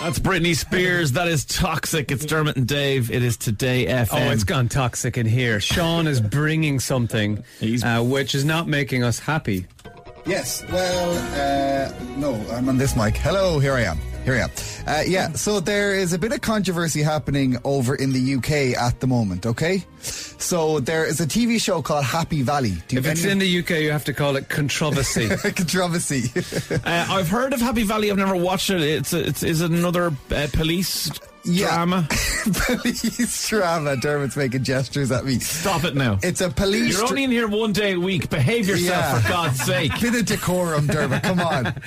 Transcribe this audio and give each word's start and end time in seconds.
That's 0.00 0.18
Britney 0.18 0.56
Spears. 0.56 1.12
That 1.12 1.28
is 1.28 1.44
toxic. 1.44 2.10
It's 2.10 2.24
Dermot 2.26 2.56
and 2.56 2.66
Dave. 2.66 3.10
It 3.10 3.22
is 3.22 3.36
today 3.36 3.86
FM. 3.86 4.28
Oh, 4.28 4.30
it's 4.32 4.44
gone 4.44 4.68
toxic 4.68 5.16
in 5.16 5.24
here. 5.24 5.60
Sean 5.60 6.06
is 6.06 6.20
bringing 6.20 6.80
something 6.80 7.42
uh, 7.82 8.02
which 8.02 8.34
is 8.34 8.44
not 8.44 8.66
making 8.66 9.02
us 9.02 9.18
happy. 9.18 9.66
Yes, 10.26 10.64
well, 10.70 11.10
uh, 11.34 11.92
no, 12.16 12.34
I'm 12.50 12.68
on 12.68 12.76
this 12.76 12.96
mic. 12.96 13.16
Hello, 13.16 13.58
here 13.58 13.74
I 13.74 13.82
am. 13.82 13.98
Here 14.24 14.34
I 14.34 14.38
am. 14.38 14.50
Uh, 14.86 15.02
yeah, 15.06 15.32
so 15.32 15.60
there 15.60 15.94
is 15.94 16.14
a 16.14 16.18
bit 16.18 16.32
of 16.32 16.40
controversy 16.40 17.02
happening 17.02 17.58
over 17.62 17.94
in 17.94 18.12
the 18.12 18.34
UK 18.36 18.74
at 18.80 19.00
the 19.00 19.06
moment, 19.06 19.44
okay? 19.44 19.84
So 20.00 20.80
there 20.80 21.04
is 21.04 21.20
a 21.20 21.26
TV 21.26 21.60
show 21.60 21.82
called 21.82 22.04
Happy 22.04 22.40
Valley. 22.40 22.72
Do 22.88 22.96
you 22.96 23.00
If 23.00 23.06
it's 23.06 23.24
in 23.24 23.38
the 23.38 23.58
UK, 23.58 23.70
you 23.80 23.90
have 23.90 24.04
to 24.04 24.14
call 24.14 24.36
it 24.36 24.48
controversy. 24.48 25.28
controversy. 25.42 26.30
Uh, 26.70 27.06
I've 27.10 27.28
heard 27.28 27.52
of 27.52 27.60
Happy 27.60 27.82
Valley. 27.82 28.10
I've 28.10 28.16
never 28.16 28.36
watched 28.36 28.70
it. 28.70 28.80
It's 28.80 29.12
a, 29.12 29.26
it's 29.26 29.42
is 29.42 29.60
it 29.60 29.70
another 29.70 30.10
uh, 30.30 30.46
police 30.52 31.10
Yeah. 31.44 31.68
drama. 31.68 32.08
police 32.66 33.48
drama. 33.48 33.96
Dermot's 33.96 34.36
making 34.36 34.64
gestures 34.64 35.10
at 35.10 35.24
me. 35.24 35.38
Stop 35.38 35.84
it 35.84 35.94
now. 35.94 36.18
It's 36.22 36.40
a 36.40 36.50
police. 36.50 36.96
You're 36.98 37.08
only 37.08 37.24
in 37.24 37.30
here 37.30 37.48
one 37.48 37.72
day 37.72 37.92
a 37.94 38.00
week. 38.00 38.30
Behave 38.30 38.68
yourself 38.68 39.04
Yeah. 39.04 39.20
for 39.20 39.28
God's 39.28 39.60
sake. 39.60 39.92
Bit 40.00 40.14
of 40.14 40.26
decorum, 40.26 40.86
Dermot. 40.86 41.22
Come 41.22 41.40
on. 41.40 41.74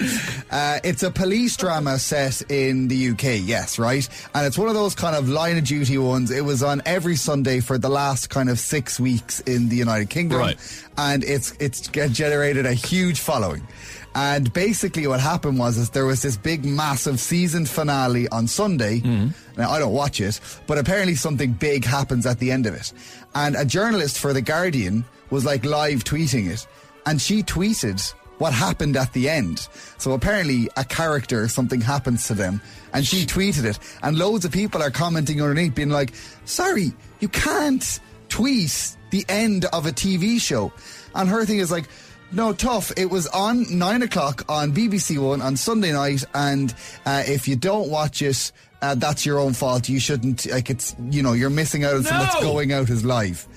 Uh, 0.49 0.79
it's 0.83 1.03
a 1.03 1.11
police 1.11 1.57
drama 1.57 1.99
set 1.99 2.41
in 2.49 2.87
the 2.87 3.09
UK, 3.09 3.41
yes, 3.43 3.77
right? 3.77 4.07
And 4.33 4.47
it's 4.47 4.57
one 4.57 4.69
of 4.69 4.75
those 4.75 4.95
kind 4.95 5.13
of 5.15 5.27
line 5.27 5.57
of 5.57 5.65
duty 5.65 5.97
ones. 5.97 6.31
It 6.31 6.45
was 6.45 6.63
on 6.63 6.81
every 6.85 7.17
Sunday 7.17 7.59
for 7.59 7.77
the 7.77 7.89
last 7.89 8.29
kind 8.29 8.49
of 8.49 8.57
six 8.57 8.97
weeks 8.97 9.41
in 9.41 9.67
the 9.67 9.75
United 9.75 10.09
Kingdom. 10.09 10.39
Right. 10.39 10.57
And 10.97 11.23
it's 11.25 11.51
it's 11.59 11.81
generated 11.89 12.65
a 12.65 12.73
huge 12.73 13.19
following. 13.19 13.67
And 14.17 14.51
basically, 14.51 15.05
what 15.05 15.19
happened 15.19 15.59
was 15.59 15.77
is 15.77 15.91
there 15.91 16.07
was 16.07 16.23
this 16.23 16.37
big, 16.37 16.65
massive 16.65 17.19
season 17.19 17.67
finale 17.67 18.27
on 18.29 18.47
Sunday. 18.47 18.99
Mm-hmm. 19.01 19.61
Now 19.61 19.69
I 19.69 19.77
don't 19.77 19.93
watch 19.93 20.19
it, 20.19 20.41
but 20.65 20.79
apparently 20.79 21.13
something 21.13 21.53
big 21.53 21.85
happens 21.85 22.25
at 22.25 22.39
the 22.39 22.51
end 22.51 22.65
of 22.65 22.73
it. 22.73 22.93
And 23.35 23.55
a 23.55 23.63
journalist 23.63 24.17
for 24.17 24.33
the 24.33 24.41
Guardian 24.41 25.05
was 25.29 25.45
like 25.45 25.63
live 25.63 26.03
tweeting 26.03 26.49
it, 26.49 26.65
and 27.05 27.21
she 27.21 27.43
tweeted 27.43 28.11
what 28.39 28.53
happened 28.53 28.97
at 28.97 29.13
the 29.13 29.29
end. 29.29 29.67
So 29.99 30.13
apparently, 30.13 30.67
a 30.77 30.83
character, 30.83 31.47
something 31.47 31.79
happens 31.81 32.25
to 32.25 32.33
them, 32.33 32.59
and 32.93 33.05
she 33.05 33.23
tweeted 33.23 33.65
it, 33.65 33.77
and 34.01 34.17
loads 34.17 34.45
of 34.45 34.51
people 34.51 34.81
are 34.81 34.89
commenting 34.89 35.43
underneath, 35.43 35.75
being 35.75 35.91
like, 35.91 36.11
"Sorry, 36.45 36.91
you 37.19 37.27
can't 37.27 37.99
tweet 38.29 38.97
the 39.11 39.23
end 39.29 39.65
of 39.65 39.85
a 39.85 39.91
TV 39.91 40.39
show," 40.41 40.73
and 41.13 41.29
her 41.29 41.45
thing 41.45 41.59
is 41.59 41.69
like. 41.69 41.87
No, 42.31 42.51
tough. 42.53 42.91
It 42.97 43.09
was 43.09 43.27
on 43.27 43.77
nine 43.77 44.01
o'clock 44.01 44.43
on 44.49 44.73
BBC 44.73 45.17
One 45.17 45.41
on 45.41 45.55
Sunday 45.55 45.93
night, 45.93 46.25
and 46.33 46.73
uh, 47.05 47.23
if 47.25 47.47
you 47.47 47.55
don't 47.55 47.89
watch 47.89 48.21
it, 48.21 48.51
uh, 48.81 48.95
that's 48.95 49.25
your 49.25 49.39
own 49.39 49.53
fault. 49.53 49.87
You 49.87 49.99
shouldn't. 49.99 50.45
Like 50.45 50.69
it's 50.69 50.95
you 51.09 51.23
know 51.23 51.33
you're 51.33 51.49
missing 51.49 51.85
out 51.85 51.95
on 51.95 52.03
something 52.03 52.27
that's 52.27 52.41
going 52.41 52.73
out 52.73 52.89
as 52.89 53.05
live. 53.05 53.47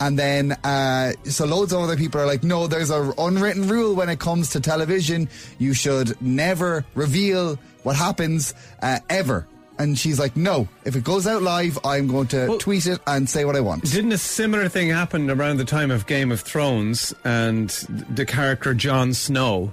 And 0.00 0.16
then, 0.16 0.52
uh, 0.62 1.12
so 1.24 1.44
loads 1.44 1.72
of 1.72 1.80
other 1.80 1.96
people 1.96 2.20
are 2.20 2.26
like, 2.26 2.44
no, 2.44 2.68
there's 2.68 2.90
a 2.90 3.12
unwritten 3.18 3.66
rule 3.66 3.96
when 3.96 4.08
it 4.08 4.20
comes 4.20 4.50
to 4.50 4.60
television. 4.60 5.28
You 5.58 5.74
should 5.74 6.20
never 6.22 6.84
reveal 6.94 7.58
what 7.82 7.96
happens 7.96 8.54
uh, 8.80 9.00
ever. 9.10 9.48
And 9.78 9.96
she's 9.96 10.18
like, 10.18 10.36
no, 10.36 10.66
if 10.84 10.96
it 10.96 11.04
goes 11.04 11.26
out 11.26 11.42
live, 11.42 11.78
I'm 11.84 12.08
going 12.08 12.26
to 12.28 12.46
Well- 12.48 12.58
tweet 12.58 12.86
it 12.86 13.00
and 13.06 13.28
say 13.28 13.44
what 13.44 13.54
I 13.54 13.60
want. 13.60 13.84
Didn't 13.84 14.10
a 14.12 14.18
similar 14.18 14.68
thing 14.68 14.88
happen 14.88 15.30
around 15.30 15.58
the 15.58 15.64
time 15.64 15.90
of 15.92 16.06
Game 16.06 16.32
of 16.32 16.40
Thrones 16.40 17.14
and 17.24 17.68
the 18.10 18.26
character 18.26 18.74
Jon 18.74 19.14
Snow, 19.14 19.72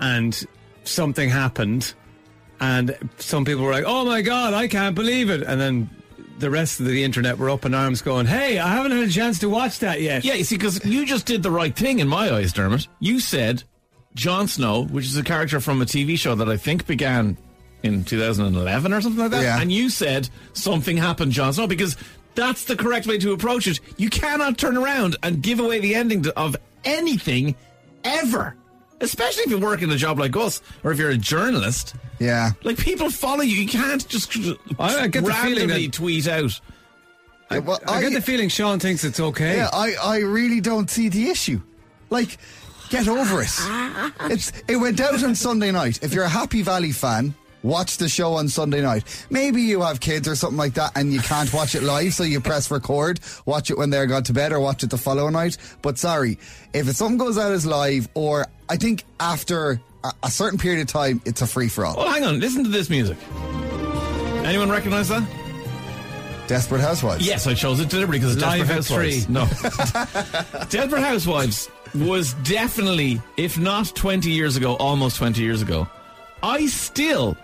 and 0.00 0.44
something 0.84 1.28
happened, 1.30 1.94
and 2.60 2.96
some 3.18 3.44
people 3.44 3.64
were 3.64 3.72
like, 3.72 3.84
"Oh 3.86 4.04
my 4.04 4.20
god, 4.22 4.52
I 4.54 4.66
can't 4.66 4.94
believe 4.96 5.30
it," 5.30 5.42
and 5.42 5.60
then 5.60 5.90
the 6.38 6.50
rest 6.50 6.80
of 6.80 6.86
the 6.86 7.02
internet 7.04 7.38
were 7.38 7.48
up 7.48 7.64
in 7.64 7.72
arms, 7.72 8.02
going, 8.02 8.26
"Hey, 8.26 8.58
I 8.58 8.68
haven't 8.74 8.92
had 8.92 9.08
a 9.08 9.10
chance 9.10 9.38
to 9.40 9.48
watch 9.48 9.78
that 9.78 10.00
yet." 10.02 10.24
Yeah, 10.24 10.34
you 10.34 10.44
see, 10.44 10.56
because 10.56 10.84
you 10.84 11.06
just 11.06 11.24
did 11.24 11.42
the 11.44 11.50
right 11.52 11.74
thing 11.74 12.00
in 12.00 12.08
my 12.08 12.32
eyes, 12.34 12.52
Dermot. 12.52 12.88
You 13.00 13.20
said 13.20 13.62
Jon 14.14 14.48
Snow, 14.48 14.82
which 14.86 15.04
is 15.06 15.16
a 15.16 15.22
character 15.22 15.60
from 15.60 15.80
a 15.80 15.86
TV 15.86 16.16
show 16.18 16.34
that 16.34 16.48
I 16.48 16.56
think 16.56 16.86
began 16.86 17.36
in 17.86 18.04
2011 18.04 18.92
or 18.92 19.00
something 19.00 19.20
like 19.20 19.30
that. 19.30 19.42
Yeah. 19.42 19.60
And 19.60 19.70
you 19.72 19.88
said 19.90 20.28
something 20.52 20.96
happened, 20.96 21.32
Jon 21.32 21.52
Snow, 21.52 21.66
because 21.66 21.96
that's 22.34 22.64
the 22.64 22.76
correct 22.76 23.06
way 23.06 23.18
to 23.18 23.32
approach 23.32 23.66
it. 23.66 23.80
You 23.96 24.10
cannot 24.10 24.58
turn 24.58 24.76
around 24.76 25.16
and 25.22 25.42
give 25.42 25.60
away 25.60 25.80
the 25.80 25.94
ending 25.94 26.22
to, 26.24 26.38
of 26.38 26.56
anything 26.84 27.54
ever. 28.04 28.54
Especially 29.00 29.42
if 29.44 29.50
you 29.50 29.58
work 29.58 29.82
in 29.82 29.90
a 29.90 29.96
job 29.96 30.18
like 30.18 30.34
us, 30.36 30.62
or 30.82 30.90
if 30.90 30.98
you're 30.98 31.10
a 31.10 31.18
journalist. 31.18 31.94
Yeah. 32.18 32.52
Like 32.62 32.78
people 32.78 33.10
follow 33.10 33.42
you. 33.42 33.56
You 33.56 33.68
can't 33.68 34.06
just 34.08 34.34
I- 34.78 35.02
I 35.02 35.06
get 35.08 35.22
the 35.24 35.30
randomly 35.30 35.86
that- 35.86 35.92
tweet 35.92 36.26
out. 36.28 36.60
Yeah, 37.50 37.58
well, 37.58 37.80
I 37.86 38.00
get 38.00 38.12
the 38.12 38.20
feeling 38.22 38.48
Sean 38.48 38.80
thinks 38.80 39.04
it's 39.04 39.20
okay. 39.20 39.56
Yeah, 39.58 39.68
I, 39.72 39.94
I 40.02 40.18
really 40.18 40.60
don't 40.60 40.90
see 40.90 41.08
the 41.08 41.28
issue. 41.28 41.60
Like, 42.10 42.38
get 42.88 43.06
over 43.06 43.42
it. 43.42 43.50
It's 44.32 44.50
it 44.66 44.76
went 44.76 45.00
out 45.00 45.22
on 45.22 45.34
Sunday 45.36 45.70
night. 45.70 46.02
If 46.02 46.12
you're 46.12 46.24
a 46.24 46.28
Happy 46.28 46.62
Valley 46.62 46.90
fan, 46.90 47.34
watch 47.62 47.96
the 47.98 48.08
show 48.08 48.34
on 48.34 48.48
Sunday 48.48 48.80
night. 48.82 49.26
Maybe 49.30 49.62
you 49.62 49.82
have 49.82 50.00
kids 50.00 50.28
or 50.28 50.36
something 50.36 50.56
like 50.58 50.74
that 50.74 50.92
and 50.96 51.12
you 51.12 51.20
can't 51.20 51.52
watch 51.52 51.74
it 51.74 51.82
live, 51.82 52.14
so 52.14 52.22
you 52.22 52.40
press 52.40 52.70
record, 52.70 53.20
watch 53.44 53.70
it 53.70 53.78
when 53.78 53.90
they're 53.90 54.06
gone 54.06 54.22
to 54.24 54.32
bed 54.32 54.52
or 54.52 54.60
watch 54.60 54.82
it 54.82 54.90
the 54.90 54.98
following 54.98 55.32
night. 55.32 55.56
But 55.82 55.98
sorry, 55.98 56.38
if 56.72 56.88
it 56.88 56.94
something 56.96 57.18
goes 57.18 57.38
out 57.38 57.52
as 57.52 57.66
live 57.66 58.08
or 58.14 58.46
I 58.68 58.76
think 58.76 59.04
after 59.20 59.80
a, 60.04 60.12
a 60.24 60.30
certain 60.30 60.58
period 60.58 60.80
of 60.82 60.86
time, 60.88 61.20
it's 61.24 61.42
a 61.42 61.46
free 61.46 61.68
for 61.68 61.84
all. 61.84 61.96
Well, 61.96 62.08
hang 62.10 62.24
on. 62.24 62.40
Listen 62.40 62.64
to 62.64 62.70
this 62.70 62.88
music. 62.90 63.16
Anyone 64.44 64.70
recognize 64.70 65.08
that? 65.08 65.26
Desperate 66.46 66.80
Housewives. 66.80 67.26
Yes, 67.26 67.48
I 67.48 67.54
chose 67.54 67.80
it 67.80 67.88
deliberately 67.88 68.20
because 68.20 68.34
it's 68.36 68.42
Live 68.44 68.68
Desperate 68.68 69.10
at 69.10 69.24
Housewives. 69.24 69.24
three. 69.24 69.34
No. 69.34 70.64
Desperate 70.68 71.02
Housewives 71.02 71.68
was 71.94 72.34
definitely, 72.44 73.20
if 73.36 73.58
not 73.58 73.86
20 73.96 74.30
years 74.30 74.56
ago, 74.56 74.76
almost 74.76 75.16
20 75.16 75.42
years 75.42 75.62
ago. 75.62 75.88
I 76.42 76.66
still 76.66 77.36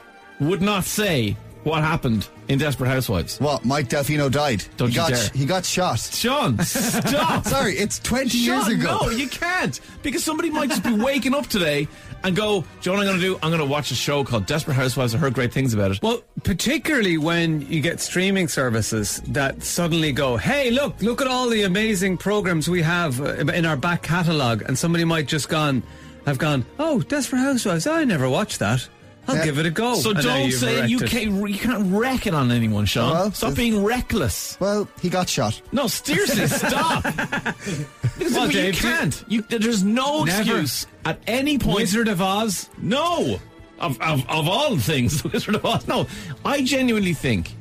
would 0.49 0.63
not 0.63 0.85
say 0.85 1.37
what 1.65 1.81
happened 1.83 2.29
in 2.49 2.59
Desperate 2.59 2.89
Housewives. 2.89 3.39
What? 3.41 3.65
Mike 3.65 3.89
Delfino 3.89 4.31
died. 4.31 4.65
Don't 4.77 4.89
he 4.89 4.95
you 4.95 5.01
got 5.01 5.11
dare. 5.11 5.29
he 5.33 5.47
got 5.47 5.65
shot. 5.65 6.01
Sean, 6.01 6.59
stop. 6.59 7.45
Sorry, 7.47 7.75
it's 7.75 8.01
20 8.01 8.37
years 8.37 8.65
Sean, 8.65 8.73
ago. 8.73 8.99
No, 9.03 9.11
you 9.11 9.29
can't. 9.29 9.79
Because 10.03 10.25
somebody 10.25 10.51
might 10.51 10.69
just 10.71 10.83
be 10.83 10.93
waking 10.93 11.35
up 11.35 11.47
today 11.47 11.87
and 12.25 12.35
go, 12.35 12.63
do 12.81 12.91
you 12.91 12.97
know 12.97 12.99
what 12.99 13.07
I'm 13.07 13.07
going 13.07 13.21
to 13.21 13.27
do? 13.27 13.35
I'm 13.43 13.51
going 13.51 13.61
to 13.61 13.67
watch 13.67 13.93
a 13.93 13.95
show 13.95 14.25
called 14.25 14.47
Desperate 14.47 14.75
Housewives. 14.75 15.15
I 15.15 15.19
heard 15.19 15.35
great 15.35 15.53
things 15.53 15.73
about 15.73 15.93
it. 15.93 16.03
Well, 16.03 16.23
particularly 16.43 17.17
when 17.17 17.61
you 17.71 17.81
get 17.81 18.01
streaming 18.01 18.49
services 18.49 19.23
that 19.29 19.63
suddenly 19.63 20.11
go, 20.13 20.37
"Hey, 20.37 20.71
look, 20.73 21.01
look 21.01 21.21
at 21.21 21.29
all 21.29 21.49
the 21.49 21.63
amazing 21.63 22.17
programs 22.17 22.69
we 22.69 22.83
have 22.83 23.21
uh, 23.21 23.35
in 23.53 23.65
our 23.67 23.77
back 23.77 24.03
catalogue. 24.03 24.63
and 24.67 24.77
somebody 24.77 25.05
might 25.05 25.27
just 25.29 25.49
gone, 25.49 25.83
have 26.27 26.39
gone, 26.39 26.65
"Oh, 26.81 27.03
Desperate 27.03 27.39
Housewives, 27.41 27.87
I 27.87 28.05
never 28.05 28.29
watched 28.29 28.59
that. 28.59 28.89
I'll 29.29 29.37
Yeah. 29.37 29.45
give 29.45 29.59
it 29.59 29.67
a 29.67 29.71
go." 29.71 29.95
So 29.97 30.11
And 30.11 30.21
don't 30.23 30.51
say 30.53 30.87
you 30.89 30.99
can't, 30.99 31.49
you 31.49 31.59
can't 31.59 31.93
wreck 31.93 32.27
it 32.27 32.35
on 32.35 32.51
anyone, 32.51 32.87
Sean. 32.87 33.11
Well, 33.13 33.33
Stop 33.33 33.55
being 33.55 33.83
reckless. 33.85 34.57
Well, 34.61 34.89
he 35.01 35.09
got 35.09 35.29
shot. 35.29 35.61
No, 35.73 35.87
seriously, 35.87 36.47
stop. 36.49 37.03
Because 37.05 38.33
Well, 38.35 38.47
you 38.47 38.53
Dave, 38.53 38.75
do- 38.75 38.81
can't. 38.81 39.25
You, 39.29 39.43
there's 39.43 39.83
no 39.85 40.25
Never. 40.25 40.41
excuse 40.41 40.87
at 41.05 41.21
any 41.27 41.59
point. 41.59 41.77
Wizard 41.79 42.09
of 42.09 42.21
Oz. 42.21 42.69
No, 42.79 43.39
of, 43.79 44.01
of 44.01 44.29
of 44.29 44.49
all 44.49 44.77
things, 44.79 45.23
Wizard 45.33 45.55
of 45.55 45.65
Oz. 45.65 45.87
No, 45.89 46.07
I 46.45 46.63
genuinely 46.63 47.15
think 47.15 47.53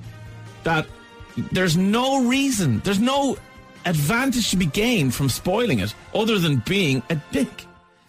that 0.64 0.86
there's 1.52 1.78
no 1.78 2.26
reason, 2.26 2.80
there's 2.84 3.00
no 3.00 3.38
advantage 3.86 4.50
to 4.52 4.58
be 4.58 4.66
gained 4.66 5.14
from 5.16 5.30
spoiling 5.30 5.80
it, 5.80 5.94
other 6.14 6.38
than 6.40 6.58
being 6.68 7.02
a 7.10 7.16
dick. 7.32 7.66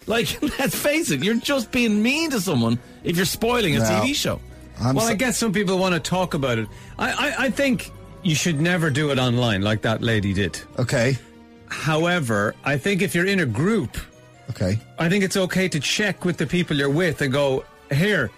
Like, 0.06 0.40
let's 0.58 0.74
face 0.76 1.10
it, 1.10 1.22
you're 1.22 1.36
just 1.36 1.70
being 1.70 2.02
mean 2.02 2.30
to 2.30 2.40
someone 2.40 2.78
if 3.04 3.16
you're 3.16 3.24
spoiling 3.26 3.76
a 3.76 3.78
No. 3.80 3.84
TV 3.84 4.14
show. 4.14 4.40
I'm 4.80 4.96
Well, 4.96 5.06
so- 5.06 5.12
I 5.12 5.14
guess 5.14 5.36
some 5.38 5.52
people 5.52 5.78
want 5.78 5.94
to 5.94 6.00
talk 6.00 6.34
about 6.34 6.58
it. 6.58 6.68
I, 6.98 7.10
I, 7.12 7.34
I 7.46 7.50
think 7.50 7.90
you 8.22 8.34
should 8.34 8.60
never 8.60 8.90
do 8.90 9.10
it 9.10 9.18
online 9.18 9.62
like 9.62 9.82
that 9.82 10.02
lady 10.02 10.32
did. 10.32 10.60
okay. 10.78 11.18
However, 11.68 12.54
I 12.64 12.76
think 12.76 13.00
if 13.02 13.14
you're 13.14 13.26
in 13.26 13.40
a 13.40 13.46
group, 13.46 13.96
Okay. 14.50 14.78
I 14.98 15.08
think 15.08 15.24
it's 15.24 15.36
okay 15.36 15.66
to 15.68 15.80
check 15.80 16.24
with 16.26 16.36
the 16.36 16.46
people 16.46 16.76
you're 16.76 16.90
with 16.90 17.22
and 17.22 17.32
go, 17.32 17.64
here, 17.90 18.30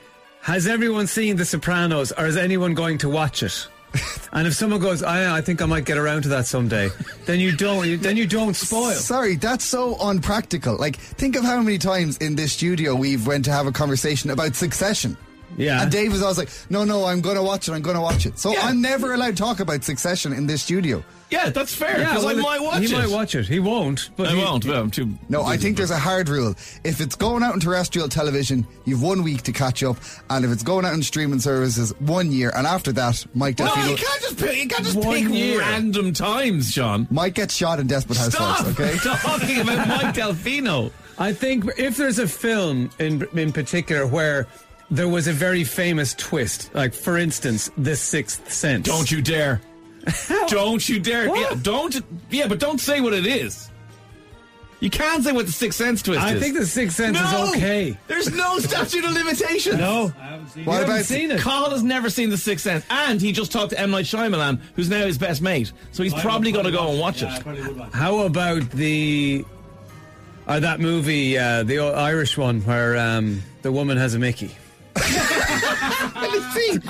has 0.43 0.67
everyone 0.69 1.07
seen 1.09 1.35
The 1.37 1.45
Sopranos 1.45 2.13
or 2.13 2.27
is 2.27 2.37
anyone 2.37 2.75
going 2.75 2.99
to 2.99 3.09
watch 3.09 3.43
it? 3.43 3.67
and 4.33 4.47
if 4.47 4.55
someone 4.55 4.81
goes, 4.81 5.03
I, 5.03 5.37
I 5.37 5.41
think 5.41 5.63
I 5.63 5.67
might 5.67 5.85
get 5.85 5.99
around 5.99 6.23
to 6.23 6.29
that 6.31 6.47
someday, 6.47 6.91
then 7.27 7.41
you 7.41 7.57
don't. 7.57 7.87
You, 7.87 7.97
then 7.97 8.17
you 8.17 8.27
don't 8.27 8.55
spoil. 8.55 8.93
Sorry, 8.93 9.37
that's 9.37 9.65
so 9.65 9.97
unpractical. 10.01 10.77
Like, 10.77 10.97
think 10.97 11.37
of 11.37 11.45
how 11.45 11.61
many 11.61 11.79
times 11.79 12.17
in 12.19 12.35
this 12.37 12.53
studio 12.53 12.95
we've 12.95 13.27
went 13.27 13.45
to 13.47 13.53
have 13.53 13.67
a 13.67 13.73
conversation 13.73 14.31
about 14.31 14.55
Succession. 14.57 15.17
Yeah. 15.57 15.83
And 15.83 15.91
Dave 15.93 16.13
was 16.13 16.23
always 16.23 16.39
like, 16.39 16.49
no, 16.71 16.85
no, 16.85 17.05
I'm 17.05 17.21
going 17.21 17.37
to 17.37 17.43
watch 17.43 17.69
it. 17.69 17.73
I'm 17.73 17.83
going 17.83 17.97
to 17.97 18.03
watch 18.03 18.27
it. 18.27 18.39
So 18.39 18.53
Yeah. 18.53 18.61
I'm 18.63 18.81
never 18.81 19.15
allowed 19.15 19.37
to 19.37 19.43
talk 19.43 19.61
about 19.61 19.85
Succession 19.85 20.33
in 20.33 20.47
this 20.47 20.63
studio. 20.63 21.05
Yeah, 21.31 21.51
that's 21.51 21.75
fair. 21.75 21.99
Yeah, 21.99 22.17
well, 22.19 22.29
I 22.29 22.35
might 22.35 22.61
watch 22.63 22.79
he 22.81 22.85
it. 22.87 22.93
might 22.93 23.09
watch 23.11 23.35
it. 23.35 23.47
He 23.49 23.59
won't. 23.59 24.11
But 24.17 24.29
I 24.29 24.33
he- 24.37 24.45
won't. 24.45 24.65
Well, 24.67 24.83
I'm 24.83 24.91
too. 24.91 25.19
No, 25.29 25.43
I 25.43 25.57
think 25.57 25.77
there's 25.77 25.91
a 25.91 25.99
hard 25.99 26.29
rule. 26.29 26.55
If 26.85 27.01
it's 27.01 27.17
going 27.17 27.43
out 27.43 27.55
on 27.55 27.61
terrestrial 27.61 28.09
television, 28.09 28.65
you've 28.85 29.03
one 29.03 29.25
week 29.25 29.43
to 29.43 29.53
catch 29.53 29.83
up. 29.83 29.97
And 30.31 30.45
if 30.45 30.53
it's 30.53 30.63
going 30.63 30.85
out 30.85 30.93
on 30.93 31.03
streaming 31.03 31.41
services, 31.41 31.93
one 31.99 32.31
year. 32.31 32.53
And 32.55 32.67
after 32.67 32.93
that, 32.93 33.25
Mike 33.35 33.59
No, 33.59 33.67
Delfino 33.67 33.91
you 33.91 33.97
can't 33.97 34.21
just 34.23 34.39
pick, 34.39 34.57
you 34.57 34.69
can't 34.69 34.85
just 34.85 34.97
One 34.97 35.15
pick 35.25 35.29
year. 35.35 35.59
random 35.61 36.13
times, 36.13 36.71
Sean. 36.73 37.09
might 37.11 37.35
get 37.35 37.51
shot 37.51 37.81
in 37.81 37.87
Desperate 37.89 38.17
Stop 38.19 38.59
Housewives, 38.59 38.81
okay? 38.81 38.97
talking 39.03 39.61
about 39.61 39.89
Mike 39.89 40.15
Delfino. 40.15 40.93
I 41.19 41.33
think 41.33 41.65
if 41.79 41.97
there's 41.97 42.19
a 42.19 42.29
film 42.29 42.91
in 42.99 43.27
in 43.35 43.53
particular 43.53 44.07
where 44.07 44.47
there 44.91 45.09
was 45.09 45.27
a 45.29 45.33
very 45.33 45.65
famous 45.65 46.15
twist, 46.15 46.75
like 46.75 46.95
for 46.95 47.19
instance, 47.19 47.71
The 47.77 47.97
Sixth 47.97 48.51
Sense. 48.53 48.87
Don't 48.87 49.11
you 49.11 49.23
dare! 49.23 49.61
don't 50.49 50.87
you 50.89 51.01
dare! 51.01 51.29
What? 51.29 51.41
Yeah, 51.41 51.59
don't. 51.63 52.03
Yeah, 52.31 52.47
but 52.47 52.61
don't 52.61 52.81
say 52.81 53.01
what 53.01 53.15
it 53.15 53.27
is. 53.27 53.71
You 54.85 54.91
can't 54.91 55.25
say 55.25 55.33
what 55.33 55.47
the 55.47 55.53
Sixth 55.53 55.79
Sense 55.79 56.03
twist 56.03 56.21
I 56.21 56.33
is. 56.33 56.37
I 56.37 56.41
think 56.41 56.59
The 56.59 56.67
Sixth 56.67 56.95
Sense 56.95 57.19
no, 57.19 57.45
is 57.45 57.57
okay. 57.57 57.97
There's 58.07 58.31
no 58.35 58.59
statute 58.59 59.03
of 59.03 59.13
limitations. 59.13 59.79
No, 59.79 60.09
What 60.09 60.57
you 60.57 60.63
haven't 60.65 60.91
about 60.91 61.05
seen 61.07 61.31
it. 61.31 61.41
Colin 61.41 61.71
has 61.71 61.83
never 61.83 62.11
seen 62.11 62.29
The 62.29 62.37
Sixth 62.37 62.65
Sense, 62.65 62.85
and 62.91 63.19
he 63.19 63.33
just 63.33 63.51
talked 63.51 63.71
to 63.71 63.81
M 63.81 63.93
Night 63.93 64.05
Shyamalan, 64.05 64.61
who's 64.77 64.91
now 64.91 65.07
his 65.07 65.17
best 65.17 65.41
mate. 65.41 65.73
So 65.93 66.03
he's 66.03 66.13
probably 66.13 66.53
going 66.53 66.67
to 66.67 66.71
go 66.71 66.91
and 66.91 67.01
watch 67.01 67.23
it. 67.23 67.31
How 67.95 68.19
about 68.21 68.71
the 68.73 69.47
uh, 70.47 70.61
that 70.61 70.81
movie, 70.81 71.39
uh, 71.39 71.63
the 71.63 71.79
Irish 71.79 72.37
one, 72.37 72.61
where 72.63 72.99
um, 72.99 73.43
the 73.63 73.73
woman 73.73 73.97
has 73.97 74.13
a 74.13 74.19
Mickey? 74.19 74.55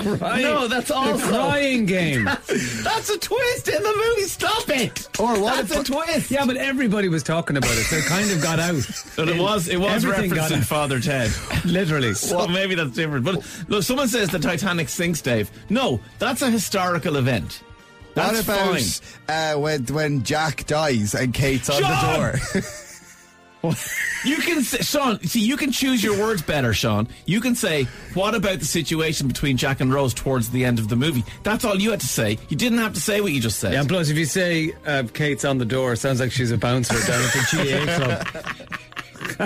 No, 0.05 0.67
that's 0.67 0.87
The 0.89 0.95
also 0.95 1.17
crying 1.27 1.85
game. 1.85 2.25
that's 2.25 3.09
a 3.09 3.17
twist 3.17 3.67
in 3.67 3.81
the 3.81 3.93
movie. 4.07 4.27
Stop 4.27 4.69
it! 4.69 5.07
Or 5.19 5.39
what 5.39 5.67
That's 5.67 5.89
a 5.89 5.91
twist. 5.91 6.31
yeah, 6.31 6.45
but 6.45 6.57
everybody 6.57 7.07
was 7.09 7.23
talking 7.23 7.57
about 7.57 7.71
it, 7.71 7.83
so 7.83 7.97
it 7.97 8.05
kind 8.05 8.29
of 8.31 8.41
got 8.41 8.59
out. 8.59 8.75
But 9.15 9.29
it 9.29 9.39
was 9.39 9.67
it 9.67 9.77
was 9.79 10.03
Everything 10.05 10.29
got 10.31 10.51
referencing 10.51 10.57
out. 10.59 10.63
Father 10.65 10.99
Ted. 10.99 11.31
Literally. 11.65 12.13
So 12.13 12.47
maybe 12.47 12.75
that's 12.75 12.91
different. 12.91 13.25
But 13.25 13.45
look, 13.67 13.83
someone 13.83 14.07
says 14.07 14.29
the 14.29 14.39
Titanic 14.39 14.89
sinks, 14.89 15.21
Dave. 15.21 15.49
No, 15.69 15.99
that's 16.19 16.41
a 16.41 16.49
historical 16.49 17.15
event. 17.17 17.61
That's 18.13 18.47
what 18.47 18.57
about 18.57 18.79
fine. 18.79 19.55
uh, 19.55 19.59
when 19.59 19.85
when 19.87 20.23
Jack 20.23 20.65
dies 20.65 21.15
and 21.15 21.33
Kate's 21.33 21.69
on 21.69 21.81
John! 21.81 22.05
the 22.05 22.17
door? 22.17 22.61
You 24.25 24.37
can 24.37 24.63
say, 24.63 24.79
Sean. 24.79 25.19
See, 25.21 25.41
you 25.41 25.55
can 25.55 25.71
choose 25.71 26.03
your 26.03 26.17
words 26.17 26.41
better, 26.41 26.73
Sean. 26.73 27.07
You 27.27 27.39
can 27.39 27.53
say, 27.53 27.83
"What 28.15 28.33
about 28.33 28.57
the 28.57 28.65
situation 28.65 29.27
between 29.27 29.55
Jack 29.55 29.81
and 29.81 29.93
Rose 29.93 30.15
towards 30.15 30.49
the 30.49 30.65
end 30.65 30.79
of 30.79 30.87
the 30.89 30.95
movie?" 30.95 31.23
That's 31.43 31.63
all 31.63 31.75
you 31.79 31.91
had 31.91 31.99
to 31.99 32.07
say. 32.07 32.39
You 32.49 32.57
didn't 32.57 32.79
have 32.79 32.93
to 32.95 32.99
say 32.99 33.21
what 33.21 33.33
you 33.33 33.39
just 33.39 33.59
said. 33.59 33.73
Yeah, 33.73 33.81
and 33.81 33.87
plus, 33.89 34.09
if 34.09 34.17
you 34.17 34.25
say 34.25 34.73
uh, 34.87 35.03
Kate's 35.13 35.45
on 35.45 35.59
the 35.59 35.65
door, 35.65 35.93
it 35.93 35.97
sounds 35.97 36.19
like 36.19 36.31
she's 36.31 36.49
a 36.49 36.57
bouncer 36.57 36.95
down 37.05 37.21
at 37.21 37.33
the 37.33 37.45
GAA 37.51 37.95
club. 37.97 39.45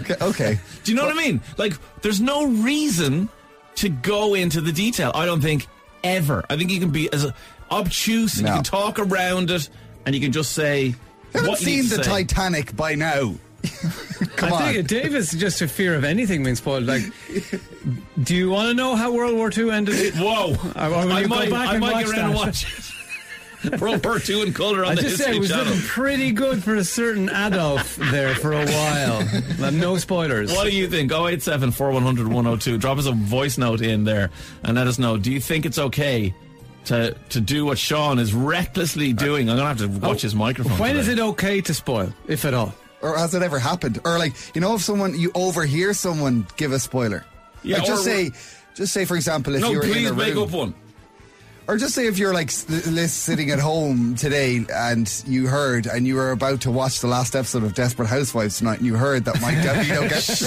okay, 0.00 0.14
okay. 0.22 0.58
Do 0.84 0.92
you 0.92 0.96
know 0.96 1.04
what 1.04 1.14
I 1.14 1.18
mean? 1.20 1.40
Like, 1.58 1.74
there's 2.00 2.20
no 2.20 2.46
reason 2.46 3.28
to 3.76 3.88
go 3.90 4.32
into 4.32 4.60
the 4.62 4.72
detail. 4.72 5.12
I 5.14 5.26
don't 5.26 5.40
think 5.42 5.66
ever. 6.02 6.44
I 6.48 6.56
think 6.56 6.70
you 6.70 6.80
can 6.80 6.90
be 6.90 7.12
as 7.12 7.30
obtuse 7.70 8.36
and 8.38 8.44
No. 8.46 8.52
you 8.52 8.54
can 8.56 8.64
talk 8.64 8.98
around 8.98 9.50
it, 9.50 9.68
and 10.06 10.14
you 10.14 10.20
can 10.20 10.32
just 10.32 10.52
say 10.52 10.94
haven't 11.32 11.50
what 11.50 11.60
you 11.60 11.66
seen 11.82 11.88
the 11.88 12.02
say. 12.02 12.10
Titanic 12.24 12.74
by 12.76 12.94
now. 12.94 13.34
Come 14.36 14.52
I 14.52 14.56
on. 14.56 14.72
think 14.74 14.88
Dave 14.88 15.14
is 15.14 15.30
just 15.32 15.62
a 15.62 15.68
fear 15.68 15.94
of 15.94 16.04
anything 16.04 16.42
being 16.42 16.56
spoiled. 16.56 16.84
Like, 16.84 17.02
do 18.22 18.34
you 18.34 18.50
want 18.50 18.68
to 18.68 18.74
know 18.74 18.96
how 18.96 19.12
World 19.12 19.34
War 19.36 19.50
II 19.56 19.70
ended? 19.70 20.14
Whoa! 20.14 20.50
Or 20.76 20.90
will 20.90 21.12
I 21.12 21.20
you 21.20 21.28
go 21.28 21.34
might, 21.34 21.50
back 21.50 21.68
I 21.68 21.72
and 21.74 21.80
might 21.80 21.92
watch 21.92 22.06
get 22.06 22.14
around 22.18 22.24
and 22.30 22.34
that? 22.34 22.46
watch 22.46 22.78
it. 23.64 23.80
World 23.80 24.04
War 24.04 24.18
II 24.28 24.42
in 24.42 24.52
colour 24.52 24.84
on 24.84 24.92
I 24.92 24.94
the 24.96 25.02
just 25.02 25.18
said 25.18 25.28
History 25.28 25.36
it 25.36 25.40
was 25.40 25.50
Channel. 25.50 25.64
looking 25.66 25.80
pretty 25.82 26.32
good 26.32 26.64
for 26.64 26.74
a 26.74 26.82
certain 26.82 27.28
Adolf 27.30 27.94
there 28.10 28.34
for 28.34 28.52
a 28.52 28.66
while. 28.66 29.28
But 29.60 29.72
no 29.74 29.96
spoilers. 29.98 30.52
What 30.52 30.64
do 30.64 30.74
you 30.76 30.88
think? 30.88 31.12
087 31.12 31.70
4100 31.70 32.26
102. 32.26 32.78
Drop 32.78 32.98
us 32.98 33.06
a 33.06 33.12
voice 33.12 33.58
note 33.58 33.80
in 33.80 34.02
there 34.02 34.30
and 34.64 34.74
let 34.76 34.88
us 34.88 34.98
know. 34.98 35.16
Do 35.16 35.30
you 35.30 35.38
think 35.40 35.64
it's 35.64 35.78
okay 35.78 36.34
to 36.86 37.16
to 37.30 37.40
do 37.40 37.64
what 37.64 37.78
Sean 37.78 38.18
is 38.18 38.32
recklessly 38.34 39.12
uh, 39.12 39.16
doing? 39.16 39.48
I'm 39.50 39.56
going 39.56 39.76
to 39.76 39.84
have 39.84 40.00
to 40.00 40.06
oh, 40.06 40.08
watch 40.10 40.22
his 40.22 40.34
microphone. 40.34 40.78
When 40.78 40.90
today. 40.94 41.00
is 41.00 41.08
it 41.08 41.18
okay 41.18 41.60
to 41.62 41.74
spoil, 41.74 42.12
if 42.26 42.44
at 42.44 42.54
all? 42.54 42.74
or 43.02 43.16
has 43.18 43.34
it 43.34 43.42
ever 43.42 43.58
happened? 43.58 44.00
Or 44.04 44.16
like, 44.16 44.32
you 44.54 44.60
know, 44.60 44.76
if 44.76 44.82
someone 44.82 45.18
you 45.18 45.32
overhear 45.34 45.92
someone 45.92 46.46
give 46.56 46.70
a 46.72 46.78
spoiler. 46.78 47.24
Yeah, 47.64 47.78
Like, 47.78 47.86
just 47.86 48.04
say, 48.04 48.30
just 48.74 48.92
say 48.92 49.04
for 49.04 49.16
example, 49.16 49.54
if 49.56 49.60
No, 49.60 49.70
you 49.70 49.78
were 49.78 49.84
in 49.84 49.90
please 49.92 50.10
a 50.10 50.14
make 50.14 50.34
room, 50.34 50.44
up 50.44 50.50
one. 50.50 50.74
Or 51.68 51.76
just 51.76 51.94
say 51.94 52.06
if 52.06 52.18
you're 52.18 52.34
like 52.34 52.48
s- 52.48 52.66
sitting 53.12 53.50
at 53.50 53.58
home 53.58 54.14
today 54.14 54.64
and 54.72 55.22
you 55.26 55.46
heard 55.46 55.86
and 55.86 56.06
you 56.06 56.16
were 56.16 56.30
about 56.32 56.60
to 56.62 56.70
watch 56.70 57.00
the 57.00 57.06
last 57.06 57.34
episode 57.36 57.62
of 57.62 57.74
Desperate 57.74 58.06
Housewives 58.08 58.58
tonight 58.58 58.78
and 58.78 58.86
you 58.86 58.96
heard 58.96 59.24
that 59.26 59.40
Mike 59.40 59.56
Delfino 59.58 60.08
gets 60.08 60.38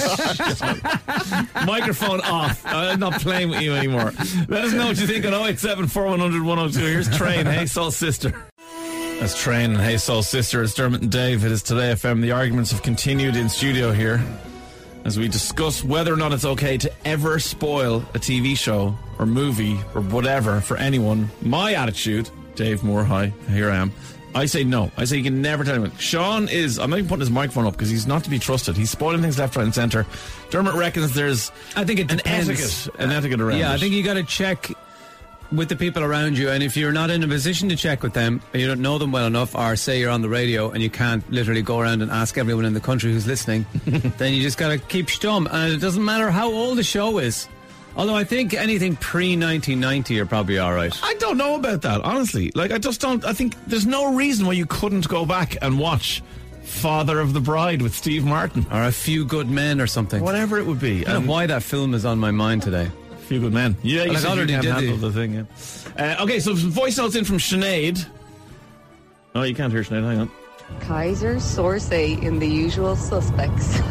shot. 1.56 1.66
Microphone 1.66 2.20
off. 2.22 2.62
I'm 2.66 3.00
not 3.00 3.20
playing 3.20 3.50
with 3.50 3.60
you 3.62 3.74
anymore. 3.74 4.12
Let 4.48 4.64
us 4.64 4.72
know 4.72 4.86
what 4.88 5.00
you 5.00 5.06
think 5.06 5.24
on 5.24 5.32
087 5.34 5.88
4100 5.88 6.42
102. 6.42 6.80
Here's 6.80 7.16
Train, 7.16 7.46
Hey 7.46 7.66
Soul 7.66 7.90
Sister. 7.90 8.32
That's 9.20 9.40
Train 9.40 9.70
and 9.72 9.80
Hey 9.80 9.96
Soul 9.96 10.22
Sister. 10.22 10.62
It's 10.62 10.74
Dermot 10.74 11.00
and 11.02 11.10
Dave. 11.10 11.44
It 11.44 11.50
is 11.52 11.62
Today 11.62 11.92
FM. 11.92 12.20
The 12.20 12.32
arguments 12.32 12.70
have 12.72 12.82
continued 12.82 13.34
in 13.36 13.48
studio 13.48 13.90
here 13.92 14.22
as 15.06 15.16
we 15.18 15.28
discuss 15.28 15.84
whether 15.84 16.12
or 16.12 16.16
not 16.16 16.32
it's 16.32 16.44
okay 16.44 16.76
to 16.76 16.90
ever 17.04 17.38
spoil 17.38 17.98
a 18.14 18.18
TV 18.18 18.58
show 18.58 18.92
or 19.20 19.24
movie 19.26 19.78
or 19.94 20.00
whatever 20.02 20.60
for 20.60 20.76
anyone. 20.76 21.30
My 21.42 21.74
attitude, 21.74 22.28
Dave 22.56 22.82
Moore, 22.82 23.04
hi, 23.04 23.32
here 23.48 23.70
I 23.70 23.76
am. 23.76 23.92
I 24.34 24.46
say 24.46 24.64
no. 24.64 24.90
I 24.96 25.04
say 25.04 25.16
you 25.18 25.22
can 25.22 25.40
never 25.40 25.62
tell 25.62 25.74
anyone. 25.74 25.96
Sean 25.96 26.48
is, 26.48 26.78
I'm 26.80 26.90
not 26.90 26.98
even 26.98 27.08
putting 27.08 27.20
his 27.20 27.30
microphone 27.30 27.66
up 27.66 27.72
because 27.74 27.88
he's 27.88 28.06
not 28.06 28.24
to 28.24 28.30
be 28.30 28.38
trusted. 28.40 28.76
He's 28.76 28.90
spoiling 28.90 29.22
things 29.22 29.38
left, 29.38 29.54
right, 29.56 29.62
and 29.62 29.74
centre. 29.74 30.04
Dermot 30.50 30.74
reckons 30.74 31.14
there's 31.14 31.52
I 31.76 31.84
think 31.84 32.00
it 32.00 32.10
an 32.10 32.18
depends. 32.18 32.48
etiquette, 32.50 33.00
an 33.00 33.12
etiquette 33.12 33.40
around 33.40 33.58
Yeah, 33.60 33.70
I 33.70 33.76
it. 33.76 33.80
think 33.80 33.94
you 33.94 34.02
got 34.02 34.14
to 34.14 34.24
check 34.24 34.72
with 35.52 35.68
the 35.68 35.76
people 35.76 36.02
around 36.02 36.36
you, 36.38 36.50
and 36.50 36.62
if 36.62 36.76
you're 36.76 36.92
not 36.92 37.10
in 37.10 37.22
a 37.22 37.28
position 37.28 37.68
to 37.68 37.76
check 37.76 38.02
with 38.02 38.12
them, 38.12 38.40
you 38.52 38.66
don't 38.66 38.80
know 38.82 38.98
them 38.98 39.12
well 39.12 39.26
enough, 39.26 39.54
or 39.54 39.76
say 39.76 40.00
you're 40.00 40.10
on 40.10 40.22
the 40.22 40.28
radio 40.28 40.70
and 40.70 40.82
you 40.82 40.90
can't 40.90 41.28
literally 41.30 41.62
go 41.62 41.78
around 41.78 42.02
and 42.02 42.10
ask 42.10 42.36
everyone 42.38 42.64
in 42.64 42.74
the 42.74 42.80
country 42.80 43.12
who's 43.12 43.26
listening, 43.26 43.64
then 44.18 44.32
you 44.34 44.42
just 44.42 44.58
got 44.58 44.68
to 44.68 44.78
keep 44.78 45.06
stum. 45.06 45.48
And 45.50 45.72
it 45.72 45.78
doesn't 45.78 46.04
matter 46.04 46.30
how 46.30 46.50
old 46.52 46.78
the 46.78 46.82
show 46.84 47.18
is. 47.18 47.48
Although 47.96 48.14
I 48.16 48.24
think 48.24 48.52
anything 48.52 48.94
pre 48.96 49.30
1990 49.38 50.12
you're 50.14 50.26
probably 50.26 50.58
all 50.58 50.74
right. 50.74 50.94
I 51.02 51.14
don't 51.14 51.38
know 51.38 51.54
about 51.54 51.80
that, 51.82 52.02
honestly. 52.02 52.52
Like, 52.54 52.70
I 52.70 52.76
just 52.78 53.00
don't. 53.00 53.24
I 53.24 53.32
think 53.32 53.54
there's 53.66 53.86
no 53.86 54.14
reason 54.14 54.46
why 54.46 54.52
you 54.52 54.66
couldn't 54.66 55.08
go 55.08 55.24
back 55.24 55.56
and 55.62 55.78
watch 55.78 56.22
Father 56.62 57.20
of 57.20 57.32
the 57.32 57.40
Bride 57.40 57.80
with 57.80 57.94
Steve 57.94 58.24
Martin. 58.26 58.66
Or 58.70 58.82
a 58.82 58.92
few 58.92 59.24
good 59.24 59.48
men 59.48 59.80
or 59.80 59.86
something. 59.86 60.22
Whatever 60.22 60.58
it 60.58 60.66
would 60.66 60.78
be. 60.80 61.02
I 61.06 61.10
don't 61.10 61.16
And 61.16 61.26
know 61.26 61.32
why 61.32 61.46
that 61.46 61.62
film 61.62 61.94
is 61.94 62.04
on 62.04 62.18
my 62.18 62.30
mind 62.32 62.62
today. 62.62 62.90
Few 63.26 63.40
good 63.40 63.52
men. 63.52 63.76
Yeah, 63.82 64.04
you 64.04 64.08
Well, 64.10 64.16
I 64.16 64.20
said 64.20 64.28
you 64.28 64.34
already 64.36 64.52
can't 64.52 64.62
did 64.64 64.72
handle 64.74 64.96
the- 64.96 65.08
the 65.08 65.12
thing, 65.12 65.34
yeah. 65.96 66.14
Uh, 66.18 66.22
okay, 66.24 66.40
so 66.40 66.54
some 66.54 66.70
voice 66.70 66.96
notes 66.98 67.16
in 67.16 67.24
from 67.24 67.38
Sinead. 67.38 68.06
Oh, 69.34 69.42
you 69.42 69.54
can't 69.54 69.72
hear 69.72 69.82
Sinead. 69.82 70.04
Hang 70.04 70.18
on. 70.20 70.30
Kaiser, 70.80 71.36
Sorsay 71.36 72.20
in 72.22 72.38
the 72.38 72.46
usual 72.46 72.96
suspects. 72.96 73.78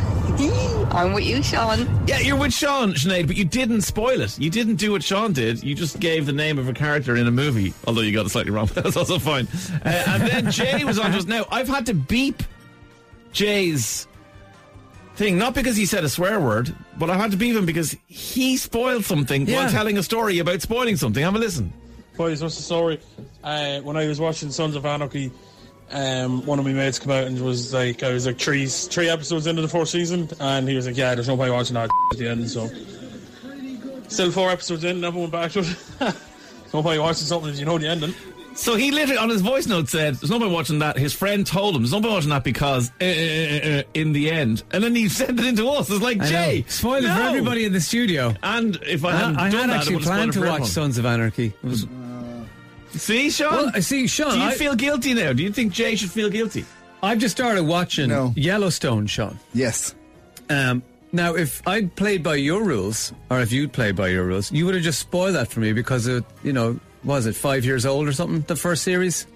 I'm 0.91 1.13
with 1.13 1.23
you, 1.23 1.41
Sean. 1.43 1.87
Yeah, 2.07 2.19
you're 2.19 2.35
with 2.37 2.53
Sean, 2.53 2.93
Sinead, 2.93 3.27
but 3.27 3.37
you 3.37 3.45
didn't 3.45 3.81
spoil 3.81 4.19
it. 4.21 4.37
You 4.39 4.49
didn't 4.49 4.75
do 4.75 4.91
what 4.91 5.03
Sean 5.03 5.31
did. 5.33 5.63
You 5.63 5.75
just 5.75 5.99
gave 5.99 6.25
the 6.25 6.33
name 6.33 6.57
of 6.57 6.67
a 6.67 6.73
character 6.73 7.15
in 7.15 7.27
a 7.27 7.31
movie, 7.31 7.73
although 7.87 8.01
you 8.01 8.11
got 8.13 8.25
it 8.25 8.29
slightly 8.29 8.51
wrong, 8.51 8.69
but 8.73 8.83
that's 8.83 8.97
also 8.97 9.19
fine. 9.19 9.47
Uh, 9.85 10.03
and 10.07 10.23
then 10.23 10.51
Jay 10.51 10.83
was 10.83 10.99
on 10.99 11.11
to 11.11 11.17
us. 11.17 11.25
Now, 11.25 11.45
I've 11.51 11.67
had 11.69 11.85
to 11.87 11.93
beep 11.93 12.43
Jay's 13.31 14.07
thing, 15.15 15.37
not 15.37 15.53
because 15.53 15.75
he 15.77 15.85
said 15.85 16.03
a 16.03 16.09
swear 16.09 16.39
word, 16.39 16.73
but 16.97 17.09
I 17.09 17.15
had 17.17 17.31
to 17.31 17.37
beat 17.37 17.55
him 17.55 17.65
because 17.65 17.95
he 18.07 18.57
spoiled 18.57 19.05
something 19.05 19.47
Yeah. 19.47 19.63
while 19.63 19.71
telling 19.71 19.97
a 19.97 20.03
story 20.03 20.39
about 20.39 20.61
spoiling 20.61 20.97
something. 20.97 21.23
Have 21.23 21.35
a 21.35 21.39
listen. 21.39 21.71
Boys, 22.17 22.41
what's 22.41 22.55
the 22.57 22.63
story? 22.63 22.99
Uh, 23.43 23.79
when 23.81 23.97
I 23.97 24.07
was 24.07 24.19
watching 24.19 24.49
Sons 24.51 24.75
of 24.75 24.85
Anarchy, 24.85 25.31
um, 25.91 26.45
one 26.45 26.59
of 26.59 26.65
my 26.65 26.71
mates 26.73 26.97
came 26.99 27.11
out 27.11 27.25
and 27.25 27.39
was 27.41 27.73
like, 27.73 28.03
I 28.03 28.11
was 28.13 28.25
like 28.25 28.37
three 28.39 28.65
three 28.65 29.09
episodes 29.09 29.47
into 29.47 29.61
the 29.61 29.67
fourth 29.67 29.89
season, 29.89 30.29
and 30.39 30.67
he 30.67 30.75
was 30.75 30.87
like, 30.87 30.97
"Yeah, 30.97 31.13
there's 31.13 31.27
no 31.27 31.37
point 31.37 31.53
watching 31.53 31.75
that 31.75 31.89
at 32.11 32.17
the 32.17 32.27
end." 32.29 32.49
So, 32.49 32.69
still 34.07 34.31
four 34.31 34.49
episodes 34.49 34.83
in, 34.83 35.01
never 35.01 35.19
went 35.19 35.31
back 35.31 35.51
to 35.51 35.59
it. 35.59 35.75
no 36.73 36.81
point 36.81 37.01
watching 37.01 37.27
something 37.27 37.51
if 37.51 37.59
you 37.59 37.65
know 37.65 37.77
the 37.77 37.87
ending. 37.87 38.13
So 38.57 38.75
he 38.77 38.89
literally 38.91 39.17
on 39.17 39.27
his 39.29 39.41
voice 39.41 39.67
note 39.67 39.89
said, 39.89 40.15
"There's 40.15 40.31
nobody 40.31 40.49
watching 40.49 40.79
that." 40.79 40.97
His 40.97 41.13
friend 41.13 41.45
told 41.45 41.75
him, 41.75 41.81
"There's 41.81 41.91
nobody 41.91 42.13
watching 42.13 42.29
that 42.29 42.43
because 42.45 42.89
uh, 43.01 43.03
uh, 43.03 43.07
uh, 43.07 43.79
uh, 43.79 43.83
in 43.93 44.13
the 44.13 44.31
end." 44.31 44.63
And 44.71 44.81
then 44.83 44.95
he 44.95 45.09
sent 45.19 45.37
it 45.39 45.45
into 45.45 45.67
us. 45.67 45.89
It's 45.89 46.01
like 46.01 46.21
I 46.21 46.25
Jay, 46.25 46.59
know. 46.61 46.67
Spoil 46.69 47.03
it 47.05 47.13
for 47.13 47.21
everybody 47.21 47.65
in 47.65 47.73
the 47.73 47.81
studio. 47.81 48.33
And 48.43 48.77
if 48.83 49.03
I 49.03 49.09
I, 49.09 49.11
hadn't 49.17 49.37
I 49.37 49.49
done 49.49 49.59
had 49.61 49.69
that, 49.71 49.75
actually 49.81 49.95
it 49.97 50.01
planned 50.03 50.31
to 50.33 50.39
spoiled 50.39 50.45
it 50.45 50.47
for 50.47 50.51
watch 50.51 50.61
everyone. 50.61 50.69
Sons 50.69 50.97
of 50.97 51.05
Anarchy. 51.05 51.45
It 51.47 51.63
was, 51.63 51.85
See, 52.91 53.29
Sean. 53.29 53.51
well, 53.53 53.71
I 53.73 53.81
see, 53.81 54.07
Sean. 54.07 54.31
do 54.31 54.37
you 54.37 54.43
I, 54.45 54.53
feel 54.53 54.73
guilty 54.75 55.13
now? 55.13 55.33
Do 55.33 55.43
you 55.43 55.51
think 55.51 55.73
Jay 55.73 55.95
should 55.97 56.11
feel 56.11 56.29
guilty? 56.29 56.63
I've 57.03 57.17
just 57.19 57.35
started 57.35 57.63
watching 57.63 58.07
No. 58.07 58.31
Yellowstone, 58.37 59.07
Sean. 59.07 59.37
yes. 59.53 59.93
Um, 60.49 60.81
Now, 61.11 61.35
if 61.35 61.61
I'd 61.67 61.93
played 61.97 62.23
by 62.23 62.35
your 62.35 62.63
rules, 62.63 63.11
or 63.29 63.41
if 63.41 63.51
you'd 63.51 63.73
played 63.73 63.97
by 63.97 64.07
your 64.09 64.23
rules, 64.25 64.49
you 64.51 64.65
would 64.65 64.75
have 64.75 64.83
just 64.83 64.99
spoiled 64.99 65.35
that 65.35 65.49
for 65.49 65.59
me 65.59 65.73
because 65.73 66.07
it, 66.07 66.23
you 66.43 66.53
know, 66.53 66.79
was 67.05 67.25
it 67.25 67.35
five 67.35 67.63
years 67.63 67.85
old 67.85 68.07
or 68.07 68.11
something? 68.13 68.41
The 68.41 68.55
first 68.55 68.83
series. 68.83 69.27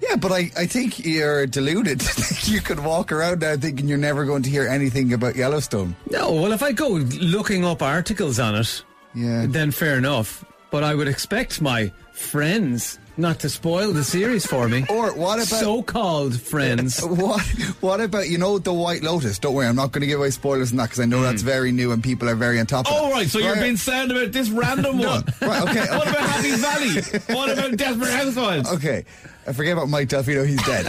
Yeah, 0.00 0.14
but 0.16 0.30
I, 0.30 0.50
I 0.56 0.66
think 0.66 1.04
you're 1.04 1.46
deluded. 1.46 2.02
you 2.44 2.60
could 2.60 2.78
walk 2.78 3.10
around 3.10 3.40
now 3.40 3.56
thinking 3.56 3.88
you're 3.88 3.98
never 3.98 4.24
going 4.24 4.42
to 4.44 4.50
hear 4.50 4.68
anything 4.68 5.12
about 5.12 5.34
Yellowstone. 5.34 5.96
No, 6.10 6.32
well, 6.34 6.52
if 6.52 6.62
I 6.62 6.70
go 6.72 6.88
looking 6.88 7.64
up 7.64 7.82
articles 7.82 8.38
on 8.38 8.54
it, 8.54 8.84
Yeah. 9.14 9.46
then 9.48 9.72
fair 9.72 9.98
enough. 9.98 10.44
But 10.70 10.84
I 10.84 10.94
would 10.94 11.08
expect 11.08 11.60
my 11.60 11.90
friends 12.12 12.98
not 13.18 13.40
to 13.40 13.48
spoil 13.48 13.92
the 13.92 14.04
series 14.04 14.46
for 14.46 14.68
me. 14.68 14.84
Or 14.88 15.12
what 15.14 15.36
about 15.36 15.60
so-called 15.60 16.40
friends? 16.40 17.00
what? 17.04 17.42
What 17.80 18.00
about 18.00 18.28
you 18.28 18.38
know 18.38 18.58
the 18.58 18.72
White 18.72 19.02
Lotus? 19.02 19.38
Don't 19.38 19.54
worry, 19.54 19.66
I'm 19.66 19.76
not 19.76 19.92
going 19.92 20.02
to 20.02 20.06
give 20.06 20.20
away 20.20 20.30
spoilers 20.30 20.70
on 20.70 20.78
that 20.78 20.84
because 20.84 21.00
I 21.00 21.04
know 21.04 21.22
that's 21.22 21.42
hmm. 21.42 21.48
very 21.48 21.72
new 21.72 21.92
and 21.92 22.02
people 22.02 22.28
are 22.28 22.34
very 22.34 22.60
on 22.60 22.66
top 22.66 22.86
of 22.86 22.92
it. 22.92 22.98
Oh, 22.98 23.10
right. 23.10 23.28
So 23.28 23.38
you're 23.38 23.56
being 23.56 23.76
sad 23.76 24.10
about 24.10 24.32
this 24.32 24.50
random 24.50 24.98
one. 24.98 25.24
Right, 25.40 25.62
okay. 25.62 25.86
what 25.96 26.08
about 26.08 26.28
Happy 26.28 26.52
Valley? 26.52 27.34
What 27.34 27.50
about 27.50 27.76
Desperate 27.76 28.10
Housewives? 28.10 28.72
Okay. 28.72 29.04
I 29.48 29.52
forget 29.54 29.72
about 29.72 29.88
Mike 29.88 30.08
Delfino, 30.10 30.46
he's 30.46 30.62
dead. 30.66 30.86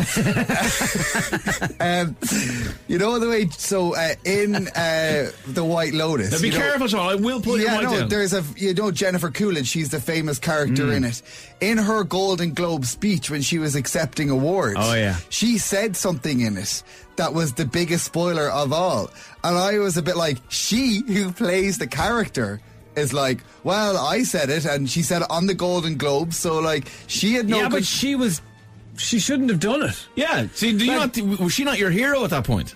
um, 1.79 2.15
you 2.87 2.97
know 2.97 3.17
the 3.19 3.29
way, 3.29 3.47
so 3.49 3.95
uh, 3.95 4.15
in 4.25 4.67
uh, 4.67 5.31
The 5.47 5.63
White 5.63 5.93
Lotus. 5.93 6.31
Now 6.31 6.39
be 6.41 6.49
know- 6.49 6.57
careful, 6.57 6.87
Sean. 6.87 7.09
I 7.09 7.15
will 7.15 7.41
put 7.41 7.61
yeah, 7.61 7.73
your 7.73 7.81
mic 7.81 7.91
no, 7.91 7.99
down. 8.01 8.09
there's 8.09 8.33
a, 8.33 8.43
you 8.57 8.73
know, 8.73 8.91
Jennifer 8.91 9.31
Coolidge, 9.31 9.67
she's 9.67 9.89
the 9.89 10.01
famous 10.01 10.39
character 10.39 10.83
Mm. 10.87 10.95
in 10.97 11.03
it. 11.05 11.21
In 11.61 11.77
her 11.77 12.03
Golden 12.03 12.53
Globe 12.53 12.85
speech 12.85 13.29
when 13.31 13.41
she 13.41 13.59
was 13.59 13.75
accepting 13.75 14.29
awards, 14.29 14.75
Oh, 14.79 14.93
yeah. 14.93 15.15
she 15.29 15.57
said 15.57 15.95
something 15.95 16.41
in 16.41 16.57
it 16.57 16.83
that 17.15 17.33
was 17.33 17.53
the 17.53 17.65
biggest 17.65 18.05
spoiler 18.05 18.49
of 18.49 18.71
all. 18.73 19.09
And 19.43 19.57
I 19.57 19.77
was 19.79 19.97
a 19.97 20.01
bit 20.01 20.15
like, 20.17 20.37
she 20.49 21.01
who 21.07 21.31
plays 21.31 21.77
the 21.77 21.87
character 21.87 22.61
is 22.95 23.13
like, 23.13 23.39
well, 23.63 23.97
I 23.97 24.23
said 24.23 24.49
it, 24.49 24.65
and 24.65 24.89
she 24.89 25.01
said 25.01 25.21
it 25.21 25.29
on 25.29 25.45
the 25.47 25.53
Golden 25.53 25.95
Globe, 25.97 26.33
so 26.33 26.59
like, 26.59 26.89
she 27.07 27.33
had 27.35 27.47
no 27.47 27.57
yeah, 27.57 27.61
con- 27.63 27.71
but 27.71 27.85
she 27.85 28.15
was. 28.15 28.41
She 28.99 29.19
shouldn't 29.19 29.49
have 29.49 29.59
done 29.59 29.81
it. 29.83 30.07
yeah. 30.15 30.47
See, 30.53 30.77
do 30.77 30.85
you 30.85 30.97
Like- 30.97 31.17
not? 31.17 31.39
Was 31.39 31.53
she 31.53 31.63
not 31.63 31.79
your 31.79 31.89
hero 31.89 32.23
at 32.23 32.29
that 32.31 32.43
point? 32.43 32.75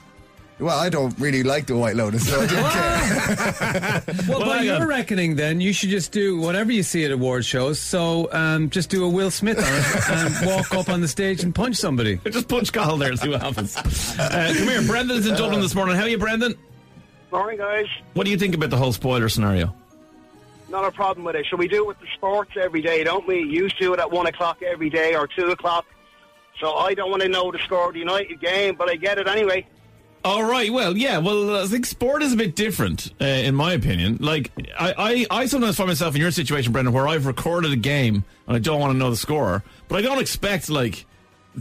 Well, 0.59 0.77
I 0.79 0.87
don't 0.89 1.17
really 1.19 1.43
like 1.43 1.65
the 1.65 1.75
White 1.75 1.95
Lotus, 1.95 2.29
so 2.29 2.39
I 2.39 2.45
didn't 2.47 2.69
care. 2.69 4.03
Well, 4.29 4.39
Well, 4.39 4.47
by 4.49 4.61
your 4.61 4.75
on. 4.77 4.87
reckoning, 4.87 5.35
then 5.35 5.59
you 5.59 5.73
should 5.73 5.89
just 5.89 6.11
do 6.13 6.37
whatever 6.39 6.71
you 6.71 6.83
see 6.83 7.03
at 7.03 7.11
award 7.11 7.43
shows. 7.43 7.79
So 7.79 8.29
um, 8.31 8.69
just 8.69 8.89
do 8.89 9.03
a 9.03 9.09
Will 9.09 9.31
Smith 9.31 9.57
on 9.57 9.63
it 9.65 10.09
and 10.09 10.45
walk 10.45 10.73
up 10.73 10.89
on 10.89 11.01
the 11.01 11.07
stage 11.07 11.43
and 11.43 11.53
punch 11.53 11.75
somebody. 11.75 12.17
Just 12.31 12.47
punch 12.47 12.71
Cahill 12.71 12.97
there 12.97 13.09
and 13.09 13.19
see 13.19 13.29
what 13.29 13.41
happens. 13.41 13.75
Uh, 14.19 14.53
come 14.55 14.67
here, 14.67 14.81
Brendan's 14.83 15.25
in 15.27 15.35
Dublin 15.35 15.59
this 15.59 15.73
morning. 15.75 15.95
How 15.95 16.03
are 16.03 16.07
you, 16.09 16.19
Brendan? 16.19 16.53
Morning, 17.31 17.57
guys. 17.57 17.87
What 18.13 18.25
do 18.25 18.31
you 18.31 18.37
think 18.37 18.53
about 18.55 18.69
the 18.69 18.77
whole 18.77 18.93
spoiler 18.93 19.27
scenario? 19.27 19.73
Not 20.69 20.85
a 20.85 20.91
problem 20.91 21.25
with 21.25 21.35
it. 21.35 21.45
So 21.49 21.57
we 21.57 21.67
do 21.67 21.83
it 21.83 21.87
with 21.87 21.99
the 21.99 22.07
sports 22.13 22.51
every 22.61 22.81
day, 22.83 23.03
don't 23.03 23.27
we? 23.27 23.39
Used 23.39 23.77
to 23.79 23.93
it 23.93 23.99
at 23.99 24.09
one 24.11 24.27
o'clock 24.27 24.61
every 24.61 24.89
day 24.91 25.15
or 25.15 25.27
two 25.27 25.47
o'clock. 25.47 25.85
So 26.59 26.73
I 26.73 26.93
don't 26.93 27.09
want 27.09 27.23
to 27.23 27.27
know 27.29 27.51
the 27.51 27.59
score 27.59 27.87
of 27.87 27.93
the 27.93 27.99
United 27.99 28.39
game, 28.39 28.75
but 28.75 28.89
I 28.89 28.95
get 28.95 29.17
it 29.17 29.27
anyway. 29.27 29.65
All 30.25 30.43
right. 30.43 30.71
Well, 30.71 30.95
yeah. 30.95 31.17
Well, 31.17 31.57
I 31.63 31.65
think 31.67 31.85
sport 31.85 32.23
is 32.23 32.31
a 32.31 32.37
bit 32.37 32.55
different, 32.55 33.11
uh, 33.19 33.25
in 33.25 33.55
my 33.55 33.73
opinion. 33.73 34.17
Like, 34.21 34.51
I, 34.79 35.25
I, 35.31 35.41
I 35.41 35.45
sometimes 35.47 35.75
find 35.75 35.89
myself 35.89 36.15
in 36.15 36.21
your 36.21 36.31
situation, 36.31 36.71
Brendan, 36.71 36.93
where 36.93 37.07
I've 37.07 37.25
recorded 37.25 37.73
a 37.73 37.75
game 37.75 38.23
and 38.47 38.55
I 38.55 38.59
don't 38.59 38.79
want 38.79 38.93
to 38.93 38.97
know 38.97 39.09
the 39.09 39.17
score, 39.17 39.63
but 39.89 39.97
I 39.97 40.01
don't 40.01 40.19
expect 40.21 40.69
like. 40.69 41.05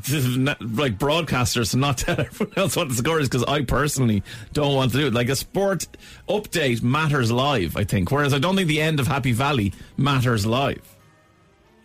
to 0.05 0.57
Like 0.61 0.97
broadcasters 0.99 1.73
to 1.73 1.77
not 1.77 1.99
tell 2.05 2.21
everyone 2.21 2.55
else 2.57 2.77
what 2.77 2.89
the 2.89 2.95
score 2.95 3.19
is 3.19 3.29
because 3.29 3.45
I 3.45 3.63
personally 3.63 4.23
don't 4.53 4.75
want 4.75 4.93
to 4.93 4.99
do 4.99 5.07
it. 5.09 5.13
Like 5.13 5.29
a 5.29 5.37
sport 5.37 5.89
update 6.29 6.83
matters 6.83 7.33
live, 7.33 7.77
I 7.77 7.83
think. 7.85 8.13
Whereas 8.13 8.33
I 8.33 8.39
don't 8.39 8.55
think 8.55 8.69
the 8.69 8.81
end 8.81 9.01
of 9.01 9.09
Happy 9.09 9.33
Valley 9.33 9.73
matters 9.97 10.47
live. 10.47 10.97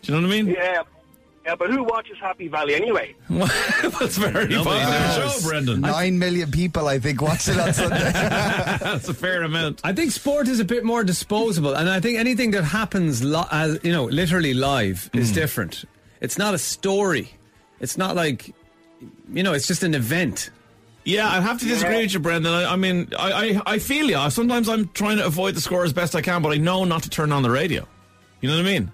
Do 0.03 0.13
you 0.13 0.21
know 0.21 0.27
what 0.27 0.33
I 0.33 0.41
mean? 0.41 0.53
Yeah. 0.53 0.83
Yeah, 1.47 1.55
but 1.55 1.69
who 1.69 1.81
watches 1.81 2.17
Happy 2.19 2.49
Valley 2.49 2.75
anyway? 2.75 3.15
That's 3.29 4.17
very 4.17 4.49
Nobody 4.49 4.81
popular 4.81 5.29
show, 5.29 5.47
Brendan. 5.47 5.79
Nine 5.79 6.19
million 6.19 6.51
people, 6.51 6.89
I 6.89 6.99
think, 6.99 7.21
watched 7.21 7.47
it 7.47 7.57
on 7.57 7.73
Sunday. 7.73 7.99
That's 8.11 9.07
a 9.07 9.13
fair 9.13 9.43
amount. 9.43 9.79
I 9.81 9.93
think 9.93 10.11
sport 10.11 10.49
is 10.49 10.59
a 10.59 10.65
bit 10.65 10.83
more 10.83 11.05
disposable, 11.05 11.73
and 11.73 11.89
I 11.89 12.01
think 12.01 12.19
anything 12.19 12.51
that 12.51 12.63
happens, 12.63 13.23
li- 13.23 13.45
as, 13.49 13.79
you 13.81 13.93
know, 13.93 14.03
literally 14.03 14.53
live 14.53 15.09
is 15.13 15.29
hmm. 15.29 15.35
different. 15.35 15.85
It's 16.19 16.37
not 16.37 16.53
a 16.53 16.57
story. 16.57 17.31
It's 17.79 17.97
not 17.97 18.13
like, 18.13 18.53
you 19.31 19.41
know, 19.41 19.53
it's 19.53 19.67
just 19.67 19.83
an 19.83 19.95
event. 19.95 20.49
Yeah, 21.05 21.29
I 21.29 21.39
have 21.39 21.59
to 21.59 21.65
disagree 21.65 22.01
with 22.01 22.13
you, 22.13 22.19
Brendan. 22.19 22.51
I, 22.51 22.73
I 22.73 22.75
mean, 22.75 23.07
I, 23.17 23.31
I, 23.31 23.61
I 23.65 23.79
feel 23.79 24.09
you. 24.09 24.29
Sometimes 24.31 24.67
I'm 24.67 24.89
trying 24.89 25.15
to 25.15 25.25
avoid 25.25 25.55
the 25.55 25.61
score 25.61 25.85
as 25.85 25.93
best 25.93 26.13
I 26.13 26.21
can, 26.21 26.41
but 26.41 26.51
I 26.51 26.57
know 26.57 26.83
not 26.83 27.03
to 27.03 27.09
turn 27.09 27.31
on 27.31 27.41
the 27.41 27.49
radio. 27.49 27.87
You 28.41 28.49
know 28.49 28.57
what 28.57 28.65
I 28.65 28.69
mean? 28.69 28.91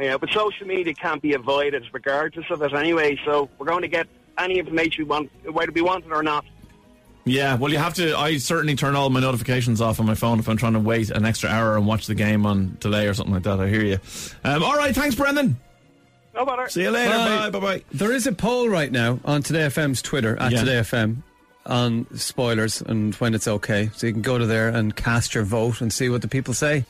Yeah, 0.00 0.06
yeah, 0.12 0.16
but 0.16 0.30
social 0.30 0.66
media 0.66 0.94
can't 0.94 1.20
be 1.20 1.34
avoided 1.34 1.84
regardless 1.92 2.46
of 2.50 2.62
it 2.62 2.72
anyway. 2.72 3.18
So 3.24 3.48
we're 3.58 3.66
going 3.66 3.82
to 3.82 3.88
get 3.88 4.06
any 4.38 4.58
information 4.58 5.04
we 5.04 5.08
want, 5.08 5.30
whether 5.52 5.72
we 5.72 5.82
want 5.82 6.06
it 6.06 6.12
or 6.12 6.22
not. 6.22 6.44
Yeah, 7.26 7.56
well, 7.56 7.70
you 7.70 7.76
have 7.78 7.94
to. 7.94 8.16
I 8.16 8.38
certainly 8.38 8.74
turn 8.76 8.96
all 8.96 9.10
my 9.10 9.20
notifications 9.20 9.80
off 9.80 10.00
on 10.00 10.06
my 10.06 10.14
phone 10.14 10.38
if 10.38 10.48
I'm 10.48 10.56
trying 10.56 10.72
to 10.72 10.80
wait 10.80 11.10
an 11.10 11.26
extra 11.26 11.50
hour 11.50 11.76
and 11.76 11.86
watch 11.86 12.06
the 12.06 12.14
game 12.14 12.46
on 12.46 12.78
delay 12.80 13.06
or 13.06 13.14
something 13.14 13.34
like 13.34 13.42
that. 13.42 13.60
I 13.60 13.68
hear 13.68 13.84
you. 13.84 13.98
Um, 14.42 14.62
all 14.62 14.74
right, 14.74 14.94
thanks, 14.94 15.14
Brendan. 15.14 15.58
No 16.34 16.46
bother. 16.46 16.68
See 16.70 16.82
you 16.82 16.90
later. 16.90 17.10
Bye, 17.10 17.50
bye, 17.50 17.60
bye. 17.60 17.84
There 17.92 18.12
is 18.12 18.26
a 18.26 18.32
poll 18.32 18.68
right 18.68 18.90
now 18.90 19.20
on 19.24 19.42
Today 19.42 19.60
FM's 19.66 20.00
Twitter 20.00 20.36
at 20.40 20.52
Yeah. 20.52 20.60
Today 20.60 20.80
FM 20.80 21.22
on 21.66 22.06
spoilers 22.16 22.80
and 22.80 23.14
when 23.16 23.34
it's 23.34 23.46
okay. 23.46 23.90
So 23.94 24.06
you 24.06 24.12
can 24.14 24.22
go 24.22 24.38
to 24.38 24.46
there 24.46 24.68
and 24.68 24.96
cast 24.96 25.34
your 25.34 25.44
vote 25.44 25.80
and 25.82 25.92
see 25.92 26.08
what 26.08 26.22
the 26.22 26.28
people 26.28 26.54
say. 26.54 26.86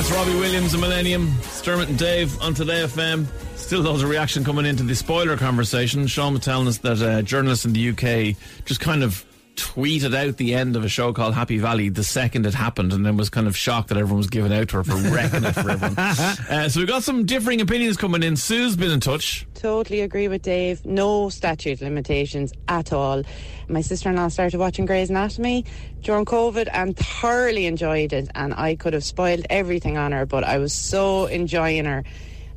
That's 0.00 0.12
Robbie 0.12 0.34
Williams 0.36 0.72
and 0.72 0.80
Millennium, 0.80 1.28
Sturmit 1.42 1.88
and 1.88 1.98
Dave 1.98 2.40
on 2.40 2.54
Today 2.54 2.84
FM. 2.84 3.26
Still 3.54 3.82
loads 3.82 4.02
of 4.02 4.08
reaction 4.08 4.42
coming 4.44 4.64
into 4.64 4.82
the 4.82 4.94
spoiler 4.94 5.36
conversation. 5.36 6.06
Sean 6.06 6.32
was 6.32 6.42
telling 6.42 6.66
us 6.68 6.78
that 6.78 7.26
journalists 7.26 7.66
in 7.66 7.74
the 7.74 7.90
UK 7.90 8.34
just 8.64 8.80
kind 8.80 9.02
of 9.02 9.26
tweeted 9.56 10.14
out 10.14 10.36
the 10.36 10.54
end 10.54 10.76
of 10.76 10.84
a 10.84 10.88
show 10.88 11.12
called 11.12 11.34
Happy 11.34 11.58
Valley 11.58 11.88
the 11.88 12.04
second 12.04 12.46
it 12.46 12.54
happened 12.54 12.92
and 12.92 13.04
then 13.04 13.16
was 13.16 13.30
kind 13.30 13.46
of 13.46 13.56
shocked 13.56 13.88
that 13.88 13.98
everyone 13.98 14.18
was 14.18 14.28
giving 14.28 14.52
out 14.52 14.68
to 14.68 14.76
her 14.76 14.84
for 14.84 14.94
wrecking 15.14 15.44
it 15.44 15.52
for 15.52 15.70
everyone. 15.70 15.98
Uh, 15.98 16.68
so 16.68 16.80
we've 16.80 16.88
got 16.88 17.02
some 17.02 17.26
differing 17.26 17.60
opinions 17.60 17.96
coming 17.96 18.22
in. 18.22 18.36
Sue's 18.36 18.76
been 18.76 18.90
in 18.90 19.00
touch. 19.00 19.46
Totally 19.54 20.00
agree 20.00 20.28
with 20.28 20.42
Dave. 20.42 20.84
No 20.84 21.28
statute 21.28 21.80
limitations 21.80 22.52
at 22.68 22.92
all. 22.92 23.22
My 23.68 23.80
sister 23.80 24.08
in 24.08 24.16
law 24.16 24.28
started 24.28 24.58
watching 24.58 24.86
Grey's 24.86 25.10
Anatomy 25.10 25.64
during 26.00 26.24
COVID 26.24 26.68
and 26.72 26.96
thoroughly 26.96 27.66
enjoyed 27.66 28.12
it. 28.12 28.28
And 28.34 28.54
I 28.54 28.74
could 28.76 28.94
have 28.94 29.04
spoiled 29.04 29.46
everything 29.50 29.96
on 29.96 30.12
her, 30.12 30.26
but 30.26 30.44
I 30.44 30.58
was 30.58 30.72
so 30.72 31.26
enjoying 31.26 31.84
her, 31.84 32.04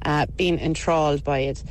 uh, 0.03 0.25
being 0.37 0.59
enthralled 0.59 1.23
by 1.23 1.39
it. 1.39 1.63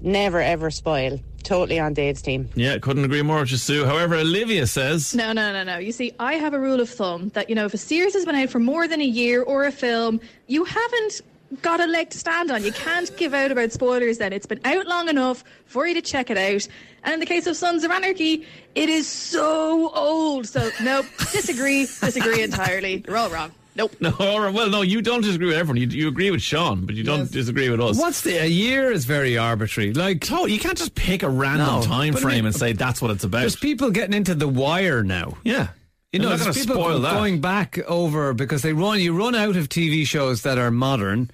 Never 0.00 0.40
ever 0.40 0.70
spoil. 0.70 1.18
Totally 1.44 1.78
on 1.78 1.92
Dave's 1.92 2.22
team. 2.22 2.48
Yeah, 2.54 2.78
couldn't 2.78 3.04
agree 3.04 3.22
more 3.22 3.40
with 3.40 3.52
you, 3.52 3.58
Sue. 3.58 3.84
However, 3.84 4.16
Olivia 4.16 4.66
says. 4.66 5.14
No, 5.14 5.32
no, 5.32 5.52
no, 5.52 5.62
no. 5.62 5.78
You 5.78 5.92
see, 5.92 6.12
I 6.18 6.34
have 6.34 6.54
a 6.54 6.58
rule 6.58 6.80
of 6.80 6.88
thumb 6.88 7.28
that, 7.30 7.48
you 7.50 7.54
know, 7.54 7.66
if 7.66 7.74
a 7.74 7.78
series 7.78 8.14
has 8.14 8.24
been 8.24 8.34
out 8.34 8.48
for 8.48 8.58
more 8.58 8.88
than 8.88 9.00
a 9.00 9.04
year 9.04 9.42
or 9.42 9.64
a 9.66 9.72
film, 9.72 10.20
you 10.46 10.64
haven't 10.64 11.20
got 11.60 11.80
a 11.80 11.86
leg 11.86 12.10
to 12.10 12.18
stand 12.18 12.50
on. 12.50 12.64
You 12.64 12.72
can't 12.72 13.14
give 13.16 13.34
out 13.34 13.52
about 13.52 13.72
spoilers 13.72 14.18
then. 14.18 14.32
It's 14.32 14.46
been 14.46 14.60
out 14.64 14.86
long 14.86 15.08
enough 15.08 15.44
for 15.66 15.86
you 15.86 15.94
to 15.94 16.02
check 16.02 16.30
it 16.30 16.38
out. 16.38 16.66
And 17.04 17.14
in 17.14 17.20
the 17.20 17.26
case 17.26 17.46
of 17.46 17.56
Sons 17.56 17.84
of 17.84 17.90
Anarchy, 17.90 18.46
it 18.74 18.88
is 18.88 19.06
so 19.06 19.90
old. 19.94 20.46
So, 20.46 20.70
nope, 20.82 21.06
disagree, 21.30 21.82
disagree 21.82 22.42
entirely. 22.42 23.04
You're 23.06 23.18
all 23.18 23.30
wrong. 23.30 23.52
Nope. 23.76 23.92
No, 24.00 24.14
all 24.20 24.40
right, 24.40 24.54
well, 24.54 24.68
no, 24.70 24.82
you 24.82 25.02
don't 25.02 25.22
disagree 25.22 25.48
with 25.48 25.56
everyone. 25.56 25.78
You, 25.78 25.88
you 25.88 26.08
agree 26.08 26.30
with 26.30 26.42
Sean, 26.42 26.86
but 26.86 26.94
you 26.94 27.02
don't 27.02 27.20
Yes. 27.20 27.30
disagree 27.30 27.68
with 27.70 27.80
us. 27.80 27.98
What's 27.98 28.20
the 28.20 28.36
a 28.36 28.46
year 28.46 28.90
is 28.92 29.04
very 29.04 29.36
arbitrary. 29.36 29.92
Like 29.92 30.24
So 30.24 30.46
you 30.46 30.58
can't 30.58 30.78
just 30.78 30.94
pick 30.94 31.22
a 31.22 31.28
random 31.28 31.66
No, 31.66 31.82
time 31.82 32.12
but 32.12 32.20
I 32.20 32.22
frame 32.22 32.34
mean- 32.36 32.46
and 32.46 32.54
say 32.54 32.72
that's 32.72 33.02
what 33.02 33.10
it's 33.10 33.24
about. 33.24 33.40
there's 33.40 33.56
people 33.56 33.90
getting 33.90 34.14
into 34.14 34.34
the 34.34 34.48
wire 34.48 35.02
now. 35.02 35.36
yeah. 35.44 35.68
You 36.12 36.20
know, 36.20 36.36
there's 36.36 36.56
people 36.56 36.76
spoil 36.76 37.00
that. 37.00 37.12
going 37.14 37.40
back 37.40 37.76
over 37.88 38.32
because 38.34 38.62
they 38.62 38.72
run. 38.72 39.00
You 39.00 39.18
run 39.18 39.34
out 39.34 39.56
of 39.56 39.68
TV 39.68 40.06
shows 40.06 40.42
that 40.42 40.58
are 40.58 40.70
modern, 40.70 41.28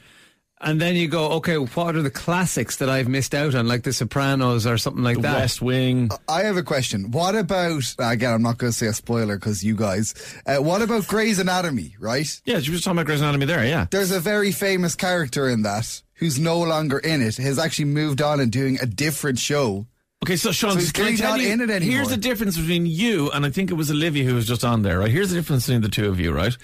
and 0.60 0.80
then 0.80 0.94
you 0.96 1.08
go, 1.08 1.30
okay, 1.32 1.56
what 1.56 1.96
are 1.96 2.02
the 2.02 2.10
classics 2.10 2.76
that 2.76 2.88
I've 2.88 3.08
missed 3.08 3.34
out 3.34 3.54
on, 3.54 3.66
like 3.66 3.82
The 3.82 3.92
Sopranos 3.92 4.66
or 4.66 4.76
something 4.78 5.02
like 5.02 5.16
the 5.16 5.22
that? 5.22 5.36
West 5.36 5.62
Wing. 5.62 6.10
I 6.28 6.42
have 6.42 6.56
a 6.56 6.62
question. 6.62 7.10
What 7.10 7.34
about, 7.34 7.82
again, 7.98 8.32
I'm 8.34 8.42
not 8.42 8.58
going 8.58 8.70
to 8.72 8.76
say 8.76 8.86
a 8.86 8.92
spoiler 8.92 9.36
because 9.36 9.64
you 9.64 9.74
guys, 9.74 10.14
uh, 10.46 10.58
what 10.58 10.82
about 10.82 11.06
Grey's 11.06 11.38
Anatomy, 11.38 11.96
right? 11.98 12.26
Yeah, 12.44 12.58
you 12.58 12.72
were 12.72 12.78
talking 12.78 12.92
about 12.92 13.06
Grey's 13.06 13.20
Anatomy 13.22 13.46
there, 13.46 13.64
yeah. 13.64 13.86
There's 13.90 14.10
a 14.10 14.20
very 14.20 14.52
famous 14.52 14.94
character 14.94 15.48
in 15.48 15.62
that 15.62 16.02
who's 16.14 16.38
no 16.38 16.58
longer 16.60 16.98
in 16.98 17.22
it, 17.22 17.36
has 17.38 17.58
actually 17.58 17.86
moved 17.86 18.20
on 18.20 18.40
and 18.40 18.52
doing 18.52 18.78
a 18.82 18.86
different 18.86 19.38
show. 19.38 19.86
Okay, 20.22 20.36
so 20.36 20.52
Sean, 20.52 20.72
So 20.72 20.78
he's 20.80 20.92
can 20.92 21.06
I 21.06 21.16
tell 21.16 21.30
not 21.30 21.40
you, 21.40 21.48
in 21.48 21.62
it 21.62 21.70
anymore. 21.70 21.94
here's 21.96 22.08
the 22.10 22.18
difference 22.18 22.58
between 22.58 22.84
you 22.84 23.30
and 23.30 23.46
I 23.46 23.50
think 23.50 23.70
it 23.70 23.74
was 23.74 23.90
Olivia 23.90 24.24
who 24.24 24.34
was 24.34 24.46
just 24.46 24.62
on 24.62 24.82
there, 24.82 24.98
right? 24.98 25.10
Here's 25.10 25.30
the 25.30 25.36
difference 25.36 25.64
between 25.66 25.80
the 25.80 25.88
two 25.88 26.08
of 26.10 26.20
you, 26.20 26.32
right? 26.32 26.54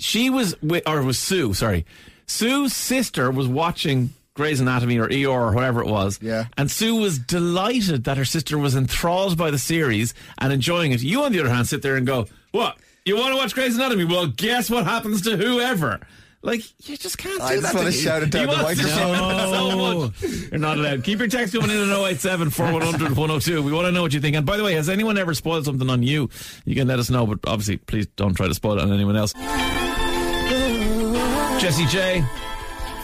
She 0.00 0.28
was, 0.28 0.60
with, 0.60 0.82
or 0.88 0.98
it 1.00 1.04
was 1.04 1.16
Sue, 1.16 1.54
sorry. 1.54 1.86
Sue's 2.26 2.72
sister 2.74 3.30
was 3.30 3.46
watching 3.48 4.10
Grey's 4.34 4.60
Anatomy 4.60 4.98
or 4.98 5.08
ER 5.10 5.28
or 5.48 5.52
whatever 5.54 5.80
it 5.82 5.86
was. 5.88 6.18
Yeah. 6.20 6.46
And 6.58 6.70
Sue 6.70 6.94
was 6.96 7.18
delighted 7.18 8.04
that 8.04 8.16
her 8.18 8.24
sister 8.24 8.58
was 8.58 8.74
enthralled 8.74 9.38
by 9.38 9.50
the 9.50 9.58
series 9.58 10.12
and 10.38 10.52
enjoying 10.52 10.92
it. 10.92 11.02
You, 11.02 11.22
on 11.22 11.32
the 11.32 11.40
other 11.40 11.48
hand, 11.48 11.66
sit 11.68 11.82
there 11.82 11.96
and 11.96 12.06
go, 12.06 12.26
"What? 12.52 12.76
You 13.04 13.16
want 13.16 13.30
to 13.32 13.36
watch 13.36 13.54
Grey's 13.54 13.76
Anatomy? 13.76 14.04
Well, 14.04 14.26
guess 14.26 14.68
what 14.68 14.84
happens 14.84 15.22
to 15.22 15.36
whoever." 15.36 16.00
Like 16.42 16.60
you 16.88 16.96
just 16.96 17.18
can't 17.18 17.38
do 17.38 17.42
I 17.44 17.56
that. 17.56 17.62
just 17.62 17.74
wanna 17.74 17.90
to- 17.90 17.96
shout 17.96 18.22
it 18.22 18.30
down 18.30 18.46
the 18.46 18.56
microphone. 18.58 20.10
it 20.10 20.16
so. 20.20 20.46
You're 20.50 20.60
not 20.60 20.76
allowed. 20.78 21.02
Keep 21.02 21.18
your 21.20 21.28
text 21.28 21.54
coming 21.54 21.70
in 21.70 21.90
at 21.90 21.96
087 21.98 22.50
4100 22.50 23.16
102. 23.16 23.62
We 23.62 23.72
want 23.72 23.86
to 23.86 23.92
know 23.92 24.02
what 24.02 24.12
you 24.12 24.20
think. 24.20 24.36
And 24.36 24.46
by 24.46 24.56
the 24.56 24.62
way, 24.62 24.74
has 24.74 24.88
anyone 24.88 25.18
ever 25.18 25.34
spoiled 25.34 25.64
something 25.64 25.88
on 25.90 26.02
you? 26.04 26.28
You 26.64 26.74
can 26.76 26.86
let 26.86 26.98
us 27.00 27.10
know, 27.10 27.26
but 27.26 27.40
obviously, 27.46 27.78
please 27.78 28.06
don't 28.16 28.34
try 28.34 28.46
to 28.46 28.54
spoil 28.54 28.78
it 28.78 28.82
on 28.82 28.92
anyone 28.92 29.16
else. 29.16 29.32
Jessie 31.58 31.86
J. 31.86 32.22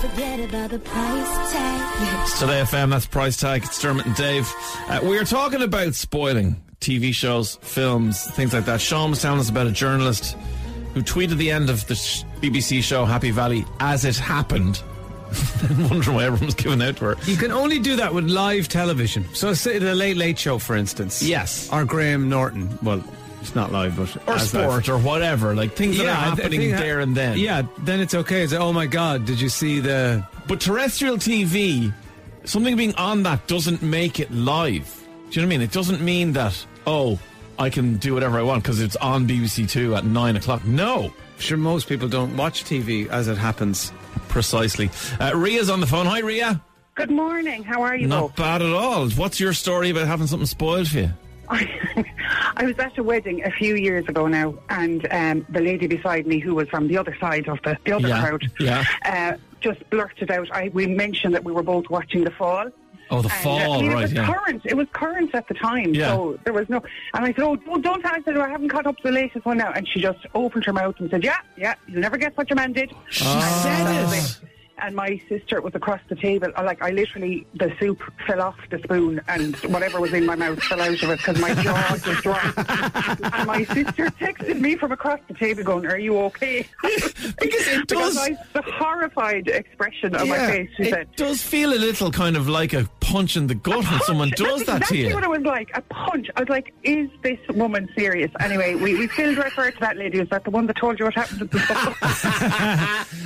Forget 0.01 0.41
about 0.41 0.71
the 0.71 0.79
price 0.79 1.53
tag. 1.53 2.23
It's 2.23 2.39
Today 2.39 2.61
FM, 2.63 2.91
that's 2.91 3.07
Price 3.07 3.37
Tag. 3.39 3.65
It's 3.65 3.81
Dermot 3.81 4.05
and 4.05 4.15
Dave. 4.15 4.53
Uh, 4.89 5.01
we 5.03 5.17
are 5.19 5.25
talking 5.25 5.63
about 5.63 5.95
spoiling 5.95 6.63
TV 6.81 7.15
shows, 7.15 7.57
films, 7.63 8.25
things 8.33 8.53
like 8.53 8.65
that. 8.67 8.81
Sean 8.81 9.11
was 9.11 9.23
telling 9.23 9.41
us 9.41 9.49
about 9.49 9.67
a 9.69 9.73
journalist 9.73 10.37
who 10.95 11.03
tweeted 11.03 11.37
the 11.39 11.51
end 11.51 11.71
of 11.71 11.87
the 11.87 11.95
sh- 11.95 12.25
BBC 12.41 12.83
show 12.83 13.05
Happy 13.07 13.31
Valley 13.31 13.65
as 13.81 14.05
it 14.05 14.17
happened. 14.19 14.83
I'm 15.71 15.89
wondering 15.89 16.17
why 16.17 16.25
everyone's 16.25 16.55
giving 16.55 16.83
out 16.83 16.97
to 16.99 17.05
her. 17.07 17.17
You 17.25 17.37
can 17.37 17.53
only 17.53 17.79
do 17.79 17.97
that 17.97 18.13
with 18.13 18.29
live 18.29 18.69
television. 18.69 19.25
So, 19.35 19.55
say 19.55 19.79
the 19.79 19.95
Late 19.95 20.17
Late 20.19 20.39
Show, 20.39 20.59
for 20.59 20.77
instance. 20.77 21.23
Yes. 21.23 21.73
Or 21.73 21.85
Graham 21.87 22.29
Norton. 22.29 22.79
Well, 22.83 23.03
it's 23.43 23.55
not 23.55 23.71
live, 23.73 23.97
but 23.97 24.17
Or 24.29 24.37
as 24.37 24.49
sport 24.51 24.89
or 24.89 24.97
whatever, 24.99 25.55
like 25.55 25.75
things 25.75 25.99
that 25.99 26.07
are 26.07 26.11
I 26.11 26.25
th- 26.35 26.39
happening 26.43 26.61
think- 26.61 26.77
there 26.79 27.01
and 27.01 27.15
then. 27.15 27.37
Yeah, 27.39 27.63
then 27.79 28.01
it's 28.01 28.15
okay. 28.15 28.43
It's 28.43 28.53
oh 28.55 28.73
my 28.73 28.87
god, 28.87 29.25
did 29.27 29.41
you 29.41 29.49
see 29.51 29.81
the? 29.81 30.27
But 30.49 30.61
terrestrial 30.61 31.17
TV, 31.19 31.93
something 32.45 32.77
being 32.77 32.95
on 32.95 33.23
that 33.25 33.47
doesn't 33.47 33.83
make 33.83 34.19
it 34.21 34.31
live. 34.33 34.85
Do 35.31 35.41
you 35.41 35.43
know 35.43 35.49
what 35.49 35.55
I 35.55 35.59
mean? 35.59 35.61
It 35.63 35.73
doesn't 35.73 36.01
mean 36.01 36.33
that, 36.35 36.67
oh, 36.87 37.19
I 37.59 37.69
can 37.71 37.97
do 37.97 38.15
whatever 38.15 38.39
I 38.39 38.43
want 38.43 38.63
because 38.63 38.81
it's 38.81 38.97
on 38.97 39.27
BBC 39.29 39.69
Two 39.69 39.95
at 39.95 40.05
nine 40.05 40.37
o'clock. 40.37 40.65
No. 40.65 41.13
Sure, 41.39 41.57
most 41.59 41.89
people 41.89 42.09
don't 42.09 42.37
watch 42.37 42.65
TV 42.65 43.09
as 43.09 43.27
it 43.29 43.37
happens. 43.37 43.93
Precisely. 44.29 44.91
Uh, 45.21 45.33
Ria's 45.35 45.69
on 45.71 45.81
the 45.81 45.87
phone. 45.87 46.07
Hi, 46.07 46.21
Ria. 46.21 46.63
Good 46.95 47.11
morning. 47.11 47.65
How 47.65 47.83
are 47.83 47.97
you 47.97 48.07
Not 48.07 48.37
bad 48.37 48.63
at 48.63 48.73
all. 48.73 49.09
What's 49.11 49.41
your 49.41 49.53
story 49.53 49.91
about 49.91 50.07
having 50.07 50.27
something 50.29 50.47
spoiled 50.47 50.89
for 50.89 50.99
you? 51.01 51.11
I 52.57 52.65
was 52.65 52.79
at 52.79 52.97
a 52.99 53.03
wedding 53.03 53.43
a 53.45 53.51
few 53.51 53.75
years 53.77 54.07
ago 54.09 54.27
now, 54.27 54.55
and 54.69 55.07
um, 55.13 55.47
the 55.51 55.61
lady 55.61 55.87
beside 55.87 56.27
me, 56.27 56.39
who 56.39 56.55
was 56.55 56.69
from 56.69 56.89
the 56.89 56.97
other 56.99 57.17
side 57.21 57.49
of 57.49 57.59
the, 57.63 57.77
the 57.85 57.93
other 57.93 58.09
Yeah, 58.09 58.21
crowd, 58.21 58.53
yeah. 58.61 58.85
Uh, 59.05 59.37
just 59.61 59.89
blurted 59.91 60.31
out. 60.31 60.49
I, 60.53 60.71
we 60.75 60.87
mentioned 60.87 61.35
that 61.35 61.45
we 61.45 61.53
were 61.53 61.63
both 61.63 61.89
watching 61.89 62.25
The 62.25 62.31
Fall. 62.33 62.69
Oh, 63.11 63.21
the 63.21 63.29
And, 63.29 63.33
uh, 63.33 63.43
fall, 63.43 63.73
I 63.75 63.83
mean, 63.83 63.93
right? 63.93 63.99
It 63.99 64.03
was 64.03 64.13
Yeah. 64.13 64.27
current. 64.35 64.63
It 64.65 64.77
was 64.77 64.87
current 64.93 65.35
at 65.35 65.47
the 65.49 65.55
time, 65.55 65.95
Yeah. 65.95 66.09
so 66.09 66.39
there 66.45 66.53
was 66.55 66.69
no. 66.71 66.83
And 67.13 67.25
I 67.27 67.33
said, 67.35 67.41
"Oh, 67.41 67.57
don't, 67.57 67.83
don't 67.83 68.01
tell." 68.01 68.13
I 68.15 68.41
"I 68.41 68.49
haven't 68.49 68.69
caught 68.71 68.87
up 68.87 68.97
to 68.99 69.03
the 69.03 69.11
latest 69.13 69.45
one 69.45 69.59
now." 69.59 69.71
And 69.73 69.87
she 69.87 70.01
just 70.01 70.21
opened 70.35 70.65
her 70.65 70.73
mouth 70.73 70.95
and 70.99 71.11
said, 71.11 71.23
"Yeah, 71.23 71.37
yeah, 71.57 71.75
you'll 71.87 72.01
never 72.01 72.17
guess 72.17 72.33
what 72.37 72.49
your 72.49 72.57
man 72.57 72.73
did." 72.73 72.91
She 73.11 73.25
And 73.27 73.43
said 73.43 74.13
it. 74.15 74.41
It. 74.77 74.85
And 74.85 74.97
my 74.97 75.21
sister 75.29 75.61
was 75.61 75.75
across 75.75 76.01
the 76.09 76.17
table. 76.17 76.49
Like 76.63 76.83
I 76.83 76.91
literally, 76.91 77.47
the 77.55 77.75
soup 77.79 78.01
fell 78.27 78.41
off 78.43 78.57
the 78.71 78.79
spoon, 78.79 79.21
and 79.29 79.57
whatever 79.57 80.01
was 80.01 80.13
in 80.13 80.27
my 80.27 80.37
mouth 80.37 80.63
fell 80.63 80.81
out 80.81 81.03
of 81.03 81.11
it 81.11 81.19
because 81.19 81.39
my 81.41 81.55
jaw 81.55 81.97
just 81.97 82.23
dropped. 82.23 82.59
and 82.59 83.47
my 83.47 83.65
sister 83.65 84.07
texted 84.07 84.61
me 84.61 84.77
from 84.77 84.93
across 84.93 85.21
the 85.29 85.35
table, 85.35 85.63
going, 85.63 85.87
"Are 85.87 85.99
you 85.99 86.19
okay?" 86.19 86.67
Because 87.41 87.67
it 87.69 87.81
because 87.89 88.15
does. 88.15 88.19
I, 88.19 88.31
the 88.53 88.63
horrified 88.63 89.49
expression 89.49 90.15
on 90.17 90.29
my 90.29 90.39
face. 90.47 90.71
She 90.77 90.83
it 90.85 90.91
said, 90.91 91.17
does 91.17 91.43
feel 91.43 91.73
a 91.73 91.79
little 91.79 92.11
kind 92.11 92.37
of 92.37 92.49
like 92.49 92.73
a 92.73 92.89
punch 93.01 93.37
in 93.37 93.47
the 93.47 93.55
gut 93.55 93.85
when 93.91 94.01
someone 94.03 94.31
does 94.37 94.65
That's 94.65 94.67
that 94.67 94.77
exactly 94.83 94.97
to 94.97 95.03
you. 95.03 95.05
That's 95.05 95.15
what 95.15 95.25
it 95.25 95.31
was 95.31 95.47
like. 95.47 95.71
A 95.77 95.83
punch. 95.83 96.29
I 96.37 96.41
was 96.41 96.49
like, 96.49 96.75
is 96.83 97.09
this 97.23 97.39
woman 97.51 97.89
serious? 97.97 98.31
Anyway, 98.41 98.75
we, 98.75 98.97
we 98.99 99.09
still 99.09 99.35
refer 99.35 99.71
to 99.71 99.81
that 99.81 99.97
lady. 99.97 100.19
Is 100.19 100.29
that 100.31 100.45
the 100.45 100.51
one 100.51 100.67
that 100.67 100.77
told 100.77 100.99
you 100.99 101.05
what 101.07 101.15
happened 101.15 101.43
at 101.43 101.51
the 101.51 101.63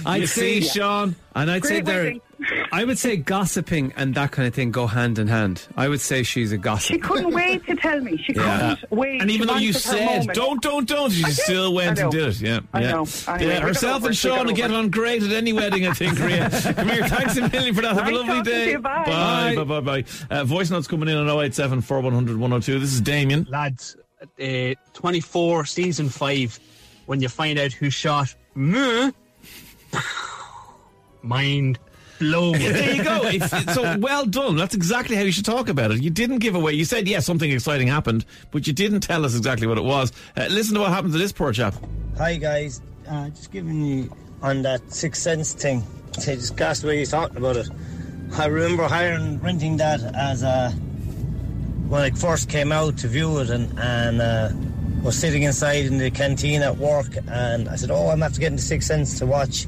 I'd 0.06 0.20
You 0.20 0.26
see, 0.26 0.60
say, 0.60 0.78
Sean? 0.78 1.16
And 1.36 1.50
I'd 1.50 1.64
say 1.64 1.80
Great 1.82 2.20
there. 2.40 2.66
I 2.72 2.84
would 2.84 2.98
say 2.98 3.16
gossiping 3.16 3.92
and 3.96 4.14
that 4.14 4.30
kind 4.32 4.48
of 4.48 4.54
thing 4.54 4.70
go 4.70 4.86
hand 4.86 5.18
in 5.18 5.28
hand. 5.28 5.66
I 5.76 5.88
would 5.88 6.00
say 6.00 6.22
she's 6.22 6.50
a 6.52 6.58
gossip. 6.58 6.88
She 6.94 6.98
couldn't 6.98 7.32
wait 7.34 7.64
to 7.66 7.76
tell 7.76 8.00
me. 8.00 8.16
She 8.24 8.32
Yeah. 8.34 8.74
couldn't 8.80 8.90
wait. 8.90 9.20
And 9.22 9.30
even 9.30 9.46
though 9.46 9.56
you 9.56 9.68
wanted 9.68 9.80
said, 9.80 10.26
don't, 10.34 10.60
don't, 10.62 10.88
don't, 10.88 11.10
she 11.10 11.22
still 11.30 11.72
went 11.74 11.98
and 11.98 12.10
did 12.10 12.28
it. 12.28 12.40
Yeah. 12.40 12.60
I 12.72 12.80
yeah. 12.82 12.90
know. 12.92 13.06
Anyway, 13.28 13.52
yeah, 13.54 13.60
herself 13.60 13.96
and 13.96 14.04
over 14.04 14.06
it. 14.06 14.10
We 14.10 14.14
Sean 14.16 14.36
got 14.38 14.46
will 14.46 14.52
get 14.54 14.70
on 14.70 14.90
great 14.90 15.22
at 15.22 15.30
any 15.32 15.52
wedding, 15.52 15.86
I 15.86 15.92
think, 15.92 16.18
Ria. 16.18 16.50
Come 16.74 16.88
here. 16.88 17.06
Thanks 17.08 17.36
a 17.36 17.48
million 17.48 17.74
for 17.74 17.82
that. 17.82 17.94
Have 17.96 18.08
a 18.08 18.10
lovely 18.10 18.26
talking 18.26 18.44
to 18.44 18.50
day. 18.50 18.70
you. 18.72 18.78
Bye. 18.80 19.04
Bye, 19.06 19.54
bye, 19.56 19.80
bye, 19.80 20.02
bye. 20.02 20.04
Uh, 20.34 20.44
voice 20.44 20.70
notes 20.70 20.86
coming 20.88 21.08
in 21.08 21.16
on 21.16 21.28
087 21.28 21.80
4100 21.82 22.38
102. 22.38 22.78
This 22.80 22.92
is 22.92 23.00
Damien. 23.00 23.46
lads, 23.50 23.96
uh, 24.40 24.74
24 24.94 25.64
season 25.66 26.08
5 26.08 26.58
when 27.06 27.20
you 27.20 27.28
find 27.28 27.58
out 27.58 27.72
who 27.72 27.88
shot 27.90 28.34
me 28.54 29.12
mind 31.26 31.78
blown 32.18 32.58
There 32.58 32.94
you 32.94 33.04
go. 33.04 33.22
If, 33.24 33.50
so 33.74 33.98
well 33.98 34.24
done. 34.24 34.56
That's 34.56 34.74
exactly 34.74 35.16
how 35.16 35.22
you 35.22 35.32
should 35.32 35.44
talk 35.44 35.68
about 35.68 35.90
it. 35.90 36.02
You 36.02 36.10
didn't 36.10 36.38
give 36.38 36.54
away. 36.54 36.72
You 36.72 36.84
said, 36.84 37.06
yes, 37.08 37.26
something 37.26 37.50
exciting 37.50 37.88
happened, 37.88 38.24
but 38.50 38.66
you 38.66 38.72
didn't 38.72 39.00
tell 39.00 39.24
us 39.24 39.36
exactly 39.36 39.66
what 39.66 39.78
it 39.78 39.84
was. 39.84 40.12
Uh, 40.36 40.46
listen 40.50 40.74
to 40.74 40.80
what 40.80 40.90
happened 40.90 41.12
to 41.12 41.18
this 41.18 41.32
poor 41.32 41.52
chap. 41.52 41.74
Hi 42.18 42.36
guys, 42.36 42.80
uh, 43.08 43.28
just 43.28 43.52
giving 43.52 43.84
you 43.84 44.10
on 44.42 44.62
that 44.62 44.92
Sixth 44.92 45.22
Sense 45.22 45.52
thing. 45.52 45.82
Say 46.12 46.36
just 46.36 46.56
gas 46.56 46.80
the 46.80 46.88
way 46.88 46.96
you're 46.96 47.06
talking 47.06 47.36
about 47.36 47.56
it. 47.56 47.68
I 48.38 48.46
remember 48.46 48.84
hiring, 48.84 49.38
renting 49.40 49.76
that 49.76 50.00
as 50.14 50.42
a 50.42 50.70
when 51.88 52.04
it 52.04 52.18
first 52.18 52.48
came 52.48 52.72
out 52.72 52.96
to 52.98 53.08
view 53.08 53.38
it, 53.38 53.50
and 53.50 53.78
and 53.78 54.20
uh, 54.20 54.50
was 55.02 55.16
sitting 55.16 55.42
inside 55.42 55.84
in 55.84 55.98
the 55.98 56.10
canteen 56.10 56.62
at 56.62 56.78
work, 56.78 57.06
and 57.28 57.68
I 57.68 57.76
said, 57.76 57.90
"Oh, 57.90 58.08
I'm 58.08 58.22
after 58.22 58.40
getting 58.40 58.56
the 58.56 58.62
Sixth 58.62 58.88
Sense 58.88 59.18
to 59.18 59.26
watch," 59.26 59.66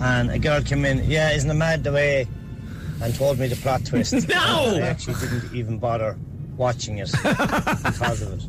and 0.00 0.30
a 0.30 0.38
girl 0.38 0.62
came 0.62 0.84
in. 0.84 1.04
Yeah, 1.08 1.30
isn't 1.32 1.50
it 1.50 1.54
mad 1.54 1.84
the 1.84 1.92
way? 1.92 2.26
And 3.02 3.14
told 3.14 3.38
me 3.38 3.48
the 3.48 3.56
plot 3.56 3.84
twist. 3.84 4.14
No! 4.28 4.76
I 4.76 4.80
actually 4.80 5.14
didn't 5.14 5.54
even 5.54 5.78
bother 5.78 6.16
watching 6.56 6.98
it 6.98 7.10
because 7.12 8.22
of 8.22 8.32
it. 8.34 8.42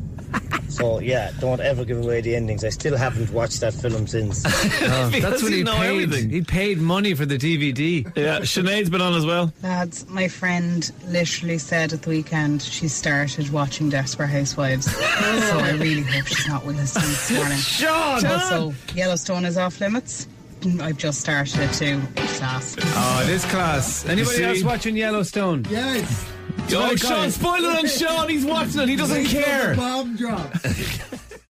So 0.68 0.98
yeah, 0.98 1.30
don't 1.38 1.60
ever 1.60 1.84
give 1.84 1.98
away 1.98 2.20
the 2.20 2.34
endings. 2.34 2.64
I 2.64 2.70
still 2.70 2.96
haven't 2.96 3.30
watched 3.30 3.60
that 3.60 3.74
film 3.74 4.06
since. 4.06 4.42
Because 4.74 5.14
oh, 5.14 5.20
That's 5.20 5.42
what 5.42 5.52
you 5.52 5.58
he 5.58 5.64
paid. 5.64 6.04
everything. 6.04 6.30
He 6.30 6.42
paid 6.42 6.78
money 6.78 7.14
for 7.14 7.24
the 7.26 7.36
DVD. 7.36 8.04
Yeah, 8.16 8.40
Sinead's 8.40 8.90
been 8.90 9.00
on 9.00 9.14
as 9.14 9.24
well. 9.24 9.52
Lads, 9.62 10.08
my 10.08 10.26
friend 10.26 10.90
literally 11.06 11.58
said 11.58 11.92
at 11.92 12.02
the 12.02 12.10
weekend 12.10 12.62
she 12.62 12.88
started 12.88 13.50
watching 13.50 13.88
Desperate 13.88 14.28
Housewives. 14.28 14.86
so 14.96 15.58
I 15.58 15.76
really 15.78 16.02
hope 16.02 16.26
she's 16.26 16.48
not 16.48 16.64
with 16.64 16.78
us 16.78 16.94
this 16.94 17.30
morning. 17.30 17.58
Sean! 17.58 18.26
Also, 18.26 18.74
Yellowstone 18.94 19.44
is 19.44 19.56
off 19.56 19.80
limits. 19.80 20.26
I've 20.80 20.96
just 20.98 21.20
started 21.20 21.60
it 21.60 21.72
too. 21.72 22.00
Class. 22.16 22.76
Oh, 22.80 23.22
it 23.24 23.30
is 23.30 23.44
class. 23.46 24.06
Anybody 24.06 24.44
else 24.44 24.62
watching 24.62 24.96
Yellowstone? 24.96 25.66
Yes. 25.70 26.26
Oh, 26.72 26.80
my 26.80 26.94
Sean, 26.94 27.10
God. 27.10 27.32
spoil 27.32 27.64
it 27.64 27.78
on 27.78 27.86
Sean. 27.86 28.28
He's 28.28 28.44
watching 28.44 28.80
it. 28.82 28.88
He 28.88 28.96
doesn't 28.96 29.26
care. 29.26 29.74
Bomb 29.74 30.16
drop. 30.16 30.50